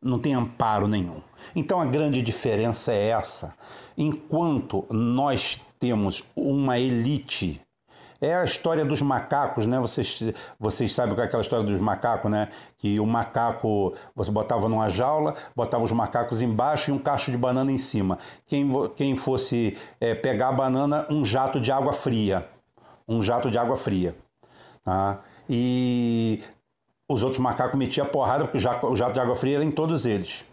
Não 0.00 0.18
tem 0.18 0.34
amparo 0.34 0.88
nenhum. 0.88 1.20
Então 1.54 1.80
a 1.80 1.86
grande 1.86 2.22
diferença 2.22 2.92
é 2.92 3.08
essa. 3.08 3.54
Enquanto 3.96 4.86
nós 4.90 5.60
temos 5.78 6.24
uma 6.34 6.78
elite 6.78 7.60
é 8.22 8.36
a 8.36 8.44
história 8.44 8.84
dos 8.84 9.02
macacos, 9.02 9.66
né? 9.66 9.80
Vocês, 9.80 10.22
vocês 10.58 10.92
sabem 10.92 11.18
é 11.18 11.22
aquela 11.24 11.42
história 11.42 11.66
dos 11.66 11.80
macacos, 11.80 12.30
né? 12.30 12.48
Que 12.78 13.00
o 13.00 13.04
macaco, 13.04 13.92
você 14.14 14.30
botava 14.30 14.68
numa 14.68 14.88
jaula, 14.88 15.34
botava 15.56 15.82
os 15.82 15.90
macacos 15.90 16.40
embaixo 16.40 16.92
e 16.92 16.94
um 16.94 16.98
cacho 16.98 17.32
de 17.32 17.36
banana 17.36 17.72
em 17.72 17.78
cima. 17.78 18.16
Quem, 18.46 18.70
quem 18.94 19.16
fosse 19.16 19.76
é, 20.00 20.14
pegar 20.14 20.50
a 20.50 20.52
banana, 20.52 21.04
um 21.10 21.24
jato 21.24 21.60
de 21.60 21.72
água 21.72 21.92
fria. 21.92 22.48
Um 23.08 23.20
jato 23.20 23.50
de 23.50 23.58
água 23.58 23.76
fria. 23.76 24.14
Tá? 24.84 25.18
E 25.50 26.40
os 27.08 27.24
outros 27.24 27.40
macacos 27.40 27.76
metiam 27.76 28.06
porrada, 28.06 28.44
porque 28.44 28.56
o 28.56 28.96
jato 28.96 29.12
de 29.12 29.20
água 29.20 29.34
fria 29.34 29.56
era 29.56 29.64
em 29.64 29.70
todos 29.72 30.06
eles 30.06 30.46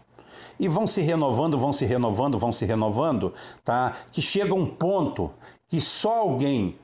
e 0.58 0.68
vão 0.68 0.86
se 0.86 1.00
renovando, 1.00 1.58
vão 1.58 1.72
se 1.72 1.86
renovando, 1.86 2.38
vão 2.38 2.52
se 2.52 2.66
renovando, 2.66 3.32
tá? 3.64 3.94
Que 4.12 4.20
chega 4.20 4.52
um 4.52 4.66
ponto 4.66 5.30
que 5.66 5.80
só 5.80 6.18
alguém 6.18 6.76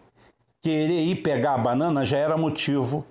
querer 0.67 1.05
ir 1.05 1.23
pegar 1.23 1.55
a 1.55 1.59
banana 1.59 2.05
já 2.05 2.19
era 2.19 2.37
motivo 2.37 3.07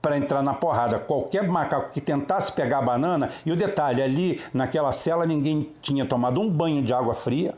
para 0.00 0.16
entrar 0.16 0.42
na 0.42 0.54
porrada. 0.54 0.98
Qualquer 0.98 1.46
macaco 1.46 1.90
que 1.90 2.00
tentasse 2.00 2.50
pegar 2.50 2.78
a 2.78 2.82
banana, 2.82 3.28
e 3.44 3.52
o 3.52 3.56
detalhe, 3.56 4.00
ali 4.00 4.40
naquela 4.54 4.90
cela 4.90 5.26
ninguém 5.26 5.70
tinha 5.82 6.06
tomado 6.06 6.40
um 6.40 6.48
banho 6.48 6.82
de 6.82 6.94
água 6.94 7.14
fria. 7.14 7.54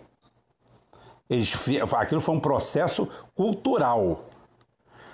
Eles, 1.30 1.54
aquilo 1.96 2.20
foi 2.20 2.34
um 2.34 2.40
processo 2.40 3.08
cultural. 3.36 4.24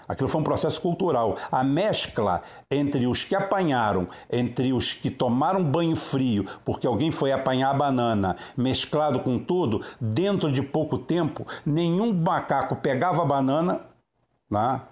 Aquilo 0.08 0.30
foi 0.30 0.40
um 0.40 0.44
processo 0.44 0.80
cultural. 0.80 1.36
A 1.52 1.62
mescla 1.62 2.40
entre 2.70 3.06
os 3.06 3.22
que 3.24 3.34
apanharam, 3.34 4.08
entre 4.32 4.72
os 4.72 4.94
que 4.94 5.10
tomaram 5.10 5.62
banho 5.62 5.94
frio, 5.94 6.46
porque 6.64 6.86
alguém 6.86 7.10
foi 7.10 7.32
apanhar 7.32 7.70
a 7.70 7.74
banana, 7.74 8.34
mesclado 8.56 9.20
com 9.20 9.38
tudo, 9.38 9.82
dentro 10.00 10.50
de 10.50 10.62
pouco 10.62 10.96
tempo, 10.96 11.46
nenhum 11.66 12.14
macaco 12.14 12.76
pegava 12.76 13.20
a 13.20 13.26
banana 13.26 13.89
Né? 14.50 14.82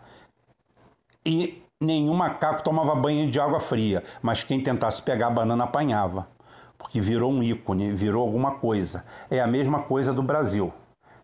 E 1.26 1.62
nenhum 1.80 2.14
macaco 2.14 2.62
tomava 2.62 2.94
banho 2.94 3.30
de 3.30 3.40
água 3.40 3.60
fria, 3.60 4.02
mas 4.22 4.42
quem 4.42 4.62
tentasse 4.62 5.02
pegar 5.02 5.28
a 5.28 5.30
banana 5.30 5.64
apanhava, 5.64 6.28
porque 6.76 7.00
virou 7.00 7.32
um 7.32 7.42
ícone, 7.42 7.92
virou 7.92 8.22
alguma 8.22 8.52
coisa. 8.52 9.04
É 9.30 9.40
a 9.40 9.46
mesma 9.46 9.82
coisa 9.82 10.12
do 10.12 10.22
Brasil. 10.22 10.72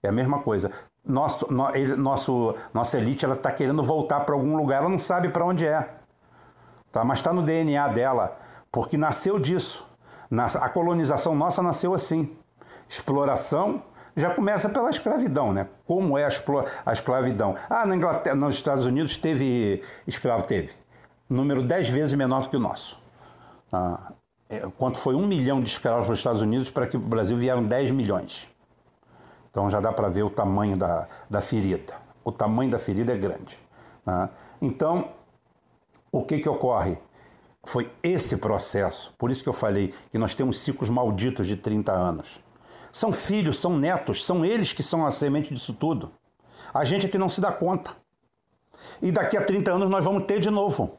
É 0.03 0.09
a 0.09 0.13
mesma 0.13 0.41
coisa. 0.41 0.71
Nosso, 1.05 1.53
no, 1.53 1.75
ele, 1.75 1.97
nosso, 1.97 2.55
nossa 2.73 2.99
elite 2.99 3.25
ela 3.25 3.35
está 3.35 3.51
querendo 3.51 3.83
voltar 3.83 4.21
para 4.21 4.35
algum 4.35 4.57
lugar, 4.57 4.81
ela 4.81 4.89
não 4.89 4.99
sabe 4.99 5.29
para 5.29 5.45
onde 5.45 5.67
é. 5.67 5.95
Tá? 6.91 7.05
Mas 7.05 7.19
está 7.19 7.33
no 7.33 7.43
DNA 7.43 7.89
dela, 7.89 8.39
porque 8.71 8.97
nasceu 8.97 9.39
disso. 9.39 9.87
A 10.61 10.69
colonização 10.69 11.35
nossa 11.35 11.63
nasceu 11.63 11.95
assim: 11.95 12.37
exploração 12.89 13.83
já 14.17 14.35
começa 14.35 14.69
pela 14.69 14.91
escravidão, 14.91 15.53
né? 15.53 15.69
Como 15.87 16.17
é 16.17 16.25
a, 16.25 16.93
escravidão? 16.93 17.55
Ah, 17.69 17.85
na 17.85 17.97
Inglaterra, 17.97 18.37
nos 18.37 18.55
Estados 18.55 18.87
Unidos 18.87 19.17
teve 19.17 19.83
escravo, 20.07 20.45
teve. 20.47 20.73
Número 21.29 21.63
10 21.63 21.89
vezes 21.89 22.15
menor 22.15 22.43
do 22.43 22.49
que 22.49 22.57
o 22.57 22.61
nosso. 22.61 23.01
Ah, 23.73 24.13
é, 24.49 24.61
quanto 24.79 24.99
foi 24.99 25.15
um 25.15 25.27
milhão 25.27 25.61
de 25.61 25.69
escravos 25.69 26.05
para 26.07 26.13
os 26.13 26.19
Estados 26.19 26.41
Unidos, 26.41 26.71
para 26.71 26.87
que 26.87 26.97
o 26.97 27.01
Brasil 27.01 27.37
vieram 27.37 27.65
10 27.65 27.91
milhões. 27.91 28.51
Então 29.51 29.69
já 29.69 29.81
dá 29.81 29.93
para 29.93 30.09
ver 30.09 30.23
o 30.23 30.31
tamanho 30.31 30.77
da, 30.77 31.09
da 31.29 31.41
ferida. 31.41 31.95
O 32.25 32.31
tamanho 32.31 32.71
da 32.71 32.79
ferida 32.79 33.13
é 33.13 33.17
grande. 33.17 33.59
Né? 34.07 34.29
Então, 34.61 35.09
o 36.11 36.23
que, 36.23 36.39
que 36.39 36.49
ocorre? 36.49 36.99
Foi 37.67 37.91
esse 38.03 38.37
processo, 38.37 39.15
por 39.19 39.31
isso 39.31 39.43
que 39.43 39.49
eu 39.49 39.55
falei 39.55 39.93
que 40.11 40.19
nós 40.19 40.35
temos 40.35 40.61
ciclos 40.61 40.91
malditos 40.91 41.47
de 41.47 41.57
30 41.57 41.93
anos. 41.93 42.41
São 42.95 43.13
filhos, 43.13 43.59
são 43.59 43.77
netos, 43.77 44.25
são 44.25 44.45
eles 44.45 44.73
que 44.73 44.81
são 44.81 45.05
a 45.05 45.11
semente 45.11 45.53
disso 45.53 45.73
tudo. 45.73 46.13
A 46.73 46.85
gente 46.85 47.07
é 47.07 47.09
que 47.09 47.19
não 47.19 47.29
se 47.29 47.41
dá 47.41 47.51
conta. 47.51 47.97
E 49.03 49.11
daqui 49.11 49.37
a 49.37 49.45
30 49.45 49.73
anos 49.73 49.91
nós 49.91 50.05
vamos 50.05 50.27
ter 50.27 50.39
de 50.39 50.49
novo. 50.49 50.97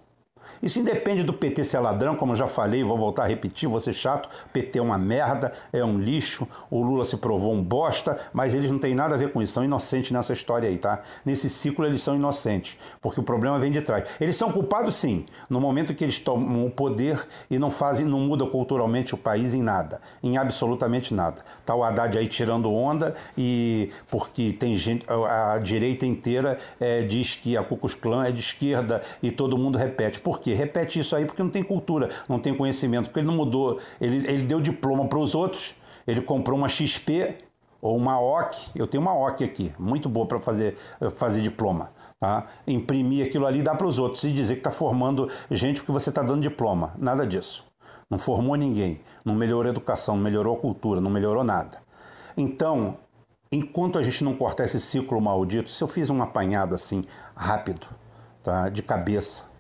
Isso 0.62 0.80
independe 0.80 1.24
do 1.24 1.34
PT 1.34 1.64
ser 1.64 1.80
ladrão, 1.80 2.16
como 2.16 2.34
eu 2.34 2.36
já 2.36 2.48
falei, 2.48 2.84
vou 2.84 2.98
voltar 2.98 3.24
a 3.24 3.28
repetir, 3.28 3.70
vou 3.70 3.80
ser 3.80 3.94
chato. 3.94 4.30
PT 4.52 4.80
é 4.80 4.82
uma 4.82 4.98
merda, 4.98 5.52
é 5.72 5.84
um 5.84 5.98
lixo, 6.00 6.48
o 6.70 6.82
Lula 6.84 7.06
se 7.06 7.18
provou 7.18 7.54
um 7.54 7.64
bosta, 7.64 8.18
mas 8.34 8.54
eles 8.54 8.72
não 8.72 8.80
têm 8.80 8.96
nada 8.96 9.16
a 9.16 9.18
ver 9.18 9.32
com 9.32 9.42
isso, 9.42 9.54
são 9.54 9.64
inocentes 9.64 10.12
nessa 10.12 10.34
história 10.34 10.70
aí, 10.70 10.78
tá? 10.78 11.02
Nesse 11.26 11.50
ciclo 11.50 11.86
eles 11.86 12.02
são 12.02 12.16
inocentes, 12.16 12.78
porque 13.02 13.20
o 13.20 13.24
problema 13.24 13.60
vem 13.60 13.72
de 13.72 13.82
trás. 13.82 14.10
Eles 14.20 14.36
são 14.36 14.52
culpados 14.52 14.96
sim, 14.96 15.26
no 15.50 15.60
momento 15.60 15.94
que 15.94 16.04
eles 16.04 16.20
tomam 16.20 16.66
o 16.66 16.70
poder 16.70 17.26
e 17.50 17.58
não 17.58 17.70
fazem, 17.70 18.06
não 18.06 18.20
muda 18.20 18.46
culturalmente 18.46 19.14
o 19.14 19.18
país 19.18 19.54
em 19.54 19.62
nada, 19.62 20.02
em 20.24 20.38
absolutamente 20.38 21.14
nada. 21.14 21.42
Tá 21.66 21.76
o 21.76 21.84
Haddad 21.84 22.18
aí 22.18 22.28
tirando 22.28 22.74
onda 22.74 23.16
e 23.38 23.90
porque 24.10 24.54
tem 24.54 24.76
gente, 24.76 25.06
a 25.10 25.58
direita 25.60 26.06
inteira 26.06 26.58
é, 26.80 27.02
diz 27.02 27.36
que 27.36 27.58
a 27.58 27.64
Ku 27.64 27.78
Klux 27.78 27.96
Klan 27.96 28.26
é 28.26 28.32
de 28.32 28.40
esquerda 28.40 29.02
e 29.22 29.32
todo 29.32 29.58
mundo 29.58 29.78
repete. 29.78 30.20
Por 30.20 30.35
Por 30.36 30.42
quê? 30.42 30.54
Repete 30.54 31.00
isso 31.00 31.16
aí 31.16 31.26
porque 31.26 31.42
não 31.42 31.50
tem 31.50 31.64
cultura, 31.64 32.10
não 32.28 32.40
tem 32.40 32.54
conhecimento, 32.54 33.06
porque 33.06 33.22
ele 33.22 33.28
não 33.28 33.36
mudou. 33.36 33.80
Ele, 34.02 34.18
ele 34.28 34.44
deu 34.44 34.60
diploma 34.60 35.08
para 35.08 35.18
os 35.18 35.34
outros, 35.34 35.76
ele 36.06 36.20
comprou 36.20 36.58
uma 36.58 36.68
XP 36.68 37.38
ou 37.82 37.96
uma 37.96 38.20
OC. 38.20 38.72
Eu 38.76 38.86
tenho 38.86 39.02
uma 39.02 39.18
OC 39.18 39.46
aqui, 39.46 39.74
muito 39.80 40.10
boa 40.10 40.26
para 40.26 40.42
fazer, 40.42 40.76
fazer 41.16 41.42
diploma. 41.42 41.90
Tá? 42.20 42.48
Imprimir 42.68 43.26
aquilo 43.26 43.46
ali 43.46 43.64
dá 43.64 43.74
para 43.74 43.88
os 43.88 43.98
outros 43.98 44.26
e 44.26 44.32
dizer 44.34 44.56
que 44.56 44.60
está 44.60 44.72
formando 44.72 45.30
gente 45.50 45.80
porque 45.80 45.94
você 45.94 46.10
está 46.10 46.22
dando 46.22 46.42
diploma. 46.42 46.94
Nada 46.98 47.26
disso. 47.26 47.64
Não 48.10 48.20
formou 48.20 48.58
ninguém, 48.58 49.00
não 49.24 49.34
melhorou 49.36 49.70
a 49.70 49.72
educação, 49.72 50.18
não 50.18 50.24
melhorou 50.24 50.58
a 50.58 50.60
cultura, 50.60 51.00
não 51.00 51.10
melhorou 51.10 51.46
nada. 51.46 51.78
Então, 52.36 52.98
enquanto 53.50 53.98
a 53.98 54.04
gente 54.04 54.22
não 54.22 54.36
cortar 54.36 54.66
esse 54.66 54.82
ciclo 54.82 55.22
maldito, 55.22 55.70
se 55.70 55.82
eu 55.82 55.88
fiz 55.88 56.10
um 56.10 56.22
apanhado 56.22 56.76
assim, 56.76 57.06
rápido, 57.38 57.88
tá? 58.44 58.68
de 58.68 58.84
cabeça, 58.84 59.55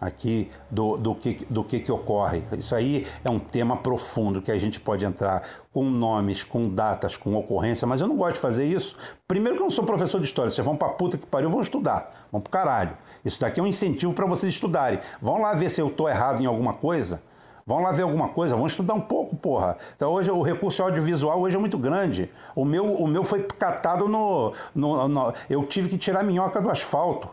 aqui 0.00 0.50
do, 0.70 0.96
do, 0.96 1.14
que, 1.14 1.44
do 1.48 1.64
que, 1.64 1.80
que 1.80 1.90
ocorre. 1.90 2.42
Isso 2.58 2.74
aí 2.74 3.06
é 3.24 3.30
um 3.30 3.38
tema 3.38 3.76
profundo 3.76 4.42
que 4.42 4.50
a 4.50 4.58
gente 4.58 4.80
pode 4.80 5.04
entrar 5.04 5.42
com 5.72 5.84
nomes, 5.84 6.44
com 6.44 6.68
datas, 6.68 7.16
com 7.16 7.34
ocorrência, 7.34 7.86
mas 7.86 8.00
eu 8.00 8.06
não 8.06 8.16
gosto 8.16 8.34
de 8.34 8.40
fazer 8.40 8.66
isso. 8.66 8.96
Primeiro 9.26 9.56
que 9.56 9.62
eu 9.62 9.64
não 9.64 9.70
sou 9.70 9.84
professor 9.84 10.20
de 10.20 10.26
história, 10.26 10.50
vocês 10.50 10.64
vão 10.64 10.76
pra 10.76 10.90
puta 10.90 11.16
que 11.16 11.26
pariu, 11.26 11.50
vão 11.50 11.60
estudar, 11.60 12.10
vão 12.30 12.40
pro 12.40 12.50
caralho. 12.50 12.96
Isso 13.24 13.40
daqui 13.40 13.60
é 13.60 13.62
um 13.62 13.66
incentivo 13.66 14.12
para 14.12 14.26
vocês 14.26 14.52
estudarem. 14.54 14.98
Vão 15.20 15.40
lá 15.40 15.54
ver 15.54 15.70
se 15.70 15.80
eu 15.80 15.90
tô 15.90 16.08
errado 16.08 16.42
em 16.42 16.46
alguma 16.46 16.74
coisa. 16.74 17.22
Vão 17.66 17.80
lá 17.80 17.92
ver 17.92 18.02
alguma 18.02 18.28
coisa, 18.28 18.54
vão 18.54 18.66
estudar 18.66 18.92
um 18.92 19.00
pouco, 19.00 19.34
porra. 19.34 19.78
Então 19.96 20.12
hoje 20.12 20.30
o 20.30 20.42
recurso 20.42 20.82
audiovisual 20.82 21.40
hoje 21.40 21.56
é 21.56 21.58
muito 21.58 21.78
grande. 21.78 22.30
O 22.54 22.62
meu, 22.62 22.94
o 22.94 23.06
meu 23.06 23.24
foi 23.24 23.42
catado 23.42 24.06
no, 24.06 24.52
no, 24.74 25.08
no 25.08 25.32
Eu 25.48 25.64
tive 25.64 25.88
que 25.88 25.96
tirar 25.96 26.22
minhoca 26.22 26.60
do 26.60 26.68
asfalto. 26.68 27.28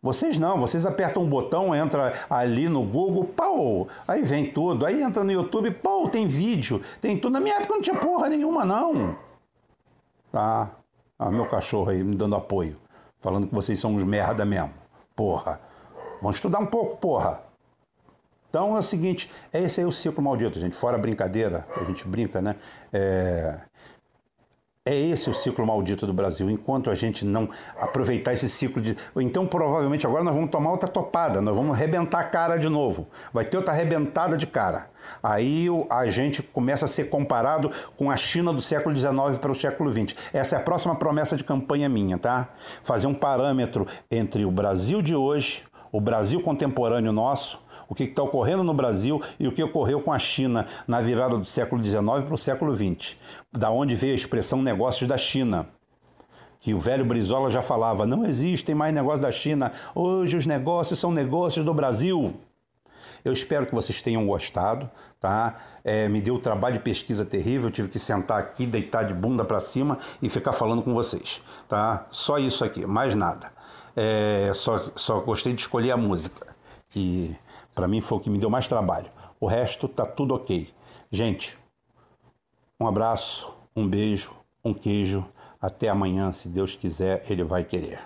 Vocês 0.00 0.38
não, 0.38 0.60
vocês 0.60 0.86
apertam 0.86 1.24
um 1.24 1.28
botão, 1.28 1.74
entra 1.74 2.12
ali 2.30 2.68
no 2.68 2.84
Google, 2.84 3.24
pau, 3.24 3.88
aí 4.06 4.22
vem 4.22 4.50
tudo. 4.50 4.86
Aí 4.86 5.02
entra 5.02 5.24
no 5.24 5.32
YouTube, 5.32 5.70
pau, 5.72 6.08
tem 6.08 6.26
vídeo, 6.28 6.80
tem 7.00 7.18
tudo. 7.18 7.32
Na 7.32 7.40
minha 7.40 7.56
época 7.56 7.74
não 7.74 7.82
tinha 7.82 7.96
porra 7.96 8.28
nenhuma, 8.28 8.64
não. 8.64 9.18
Tá. 10.30 10.70
Ah, 11.18 11.30
meu 11.32 11.46
cachorro 11.46 11.90
aí 11.90 12.04
me 12.04 12.14
dando 12.14 12.36
apoio, 12.36 12.76
falando 13.20 13.48
que 13.48 13.54
vocês 13.54 13.80
são 13.80 13.94
uns 13.94 14.04
merda 14.04 14.44
mesmo. 14.44 14.72
Porra. 15.16 15.60
Vamos 16.22 16.36
estudar 16.36 16.60
um 16.60 16.66
pouco, 16.66 16.96
porra. 16.98 17.42
Então 18.48 18.76
é 18.76 18.78
o 18.78 18.82
seguinte, 18.82 19.30
é 19.52 19.60
esse 19.62 19.80
aí 19.80 19.86
o 19.86 19.92
ciclo 19.92 20.22
maldito, 20.22 20.60
gente. 20.60 20.76
Fora 20.76 20.96
a 20.96 21.00
brincadeira, 21.00 21.66
que 21.74 21.80
a 21.80 21.84
gente 21.84 22.06
brinca, 22.06 22.40
né? 22.40 22.54
É, 22.92 23.60
é 24.88 24.94
esse 24.94 25.28
o 25.28 25.34
ciclo 25.34 25.66
maldito 25.66 26.06
do 26.06 26.14
Brasil. 26.14 26.50
Enquanto 26.50 26.90
a 26.90 26.94
gente 26.94 27.24
não 27.24 27.48
aproveitar 27.78 28.32
esse 28.32 28.48
ciclo 28.48 28.80
de. 28.80 28.96
Então, 29.16 29.46
provavelmente, 29.46 30.06
agora 30.06 30.24
nós 30.24 30.34
vamos 30.34 30.50
tomar 30.50 30.70
outra 30.70 30.88
topada, 30.88 31.42
nós 31.42 31.54
vamos 31.54 31.76
arrebentar 31.76 32.20
a 32.20 32.24
cara 32.24 32.56
de 32.56 32.70
novo. 32.70 33.06
Vai 33.32 33.44
ter 33.44 33.58
outra 33.58 33.74
arrebentada 33.74 34.36
de 34.36 34.46
cara. 34.46 34.88
Aí 35.22 35.66
a 35.90 36.06
gente 36.06 36.42
começa 36.42 36.86
a 36.86 36.88
ser 36.88 37.10
comparado 37.10 37.70
com 37.96 38.10
a 38.10 38.16
China 38.16 38.52
do 38.52 38.62
século 38.62 38.96
XIX 38.96 39.38
para 39.38 39.52
o 39.52 39.54
século 39.54 39.92
XX. 39.92 40.16
Essa 40.32 40.56
é 40.56 40.58
a 40.58 40.62
próxima 40.62 40.96
promessa 40.96 41.36
de 41.36 41.44
campanha 41.44 41.88
minha, 41.88 42.16
tá? 42.16 42.48
Fazer 42.82 43.06
um 43.06 43.14
parâmetro 43.14 43.86
entre 44.10 44.46
o 44.46 44.50
Brasil 44.50 45.02
de 45.02 45.14
hoje, 45.14 45.64
o 45.92 46.00
Brasil 46.00 46.40
contemporâneo 46.40 47.12
nosso 47.12 47.60
o 47.88 47.94
que 47.94 48.04
está 48.04 48.22
ocorrendo 48.22 48.62
no 48.62 48.74
Brasil 48.74 49.20
e 49.40 49.48
o 49.48 49.52
que 49.52 49.62
ocorreu 49.62 50.00
com 50.00 50.12
a 50.12 50.18
China 50.18 50.66
na 50.86 51.00
virada 51.00 51.38
do 51.38 51.44
século 51.44 51.82
XIX 51.82 52.02
para 52.24 52.34
o 52.34 52.38
século 52.38 52.76
XX. 52.76 53.16
Da 53.50 53.70
onde 53.70 53.94
veio 53.94 54.12
a 54.12 54.16
expressão 54.16 54.62
negócios 54.62 55.08
da 55.08 55.16
China 55.16 55.66
que 56.60 56.74
o 56.74 56.78
velho 56.78 57.04
Brizola 57.04 57.50
já 57.50 57.62
falava, 57.62 58.04
não 58.04 58.26
existem 58.26 58.74
mais 58.74 58.92
negócios 58.92 59.22
da 59.22 59.30
China, 59.30 59.70
hoje 59.94 60.36
os 60.36 60.44
negócios 60.44 60.98
são 60.98 61.12
negócios 61.12 61.64
do 61.64 61.72
Brasil. 61.72 62.34
Eu 63.24 63.32
espero 63.32 63.64
que 63.64 63.74
vocês 63.74 64.02
tenham 64.02 64.26
gostado, 64.26 64.90
tá? 65.20 65.54
É, 65.84 66.08
me 66.08 66.20
deu 66.20 66.34
um 66.34 66.38
trabalho 66.40 66.74
de 66.74 66.80
pesquisa 66.80 67.24
terrível, 67.24 67.70
tive 67.70 67.88
que 67.88 67.98
sentar 67.98 68.38
aqui, 68.38 68.66
deitar 68.66 69.04
de 69.04 69.14
bunda 69.14 69.44
para 69.44 69.60
cima 69.60 69.98
e 70.20 70.28
ficar 70.28 70.52
falando 70.52 70.82
com 70.82 70.92
vocês, 70.92 71.40
tá? 71.68 72.06
Só 72.10 72.38
isso 72.38 72.64
aqui, 72.64 72.84
mais 72.86 73.14
nada 73.14 73.52
é, 74.00 74.52
só, 74.54 74.92
só 74.94 75.18
gostei 75.18 75.52
de 75.52 75.62
escolher 75.62 75.90
a 75.90 75.96
música, 75.96 76.54
que 76.88 77.36
para 77.74 77.88
mim 77.88 78.00
foi 78.00 78.18
o 78.18 78.20
que 78.20 78.30
me 78.30 78.38
deu 78.38 78.48
mais 78.48 78.68
trabalho. 78.68 79.10
O 79.40 79.46
resto 79.48 79.88
tá 79.88 80.06
tudo 80.06 80.34
ok. 80.34 80.68
Gente, 81.10 81.58
um 82.78 82.86
abraço, 82.86 83.56
um 83.74 83.88
beijo, 83.88 84.36
um 84.64 84.72
queijo. 84.72 85.26
Até 85.60 85.88
amanhã, 85.88 86.30
se 86.30 86.48
Deus 86.48 86.76
quiser, 86.76 87.24
ele 87.28 87.42
vai 87.42 87.64
querer. 87.64 88.00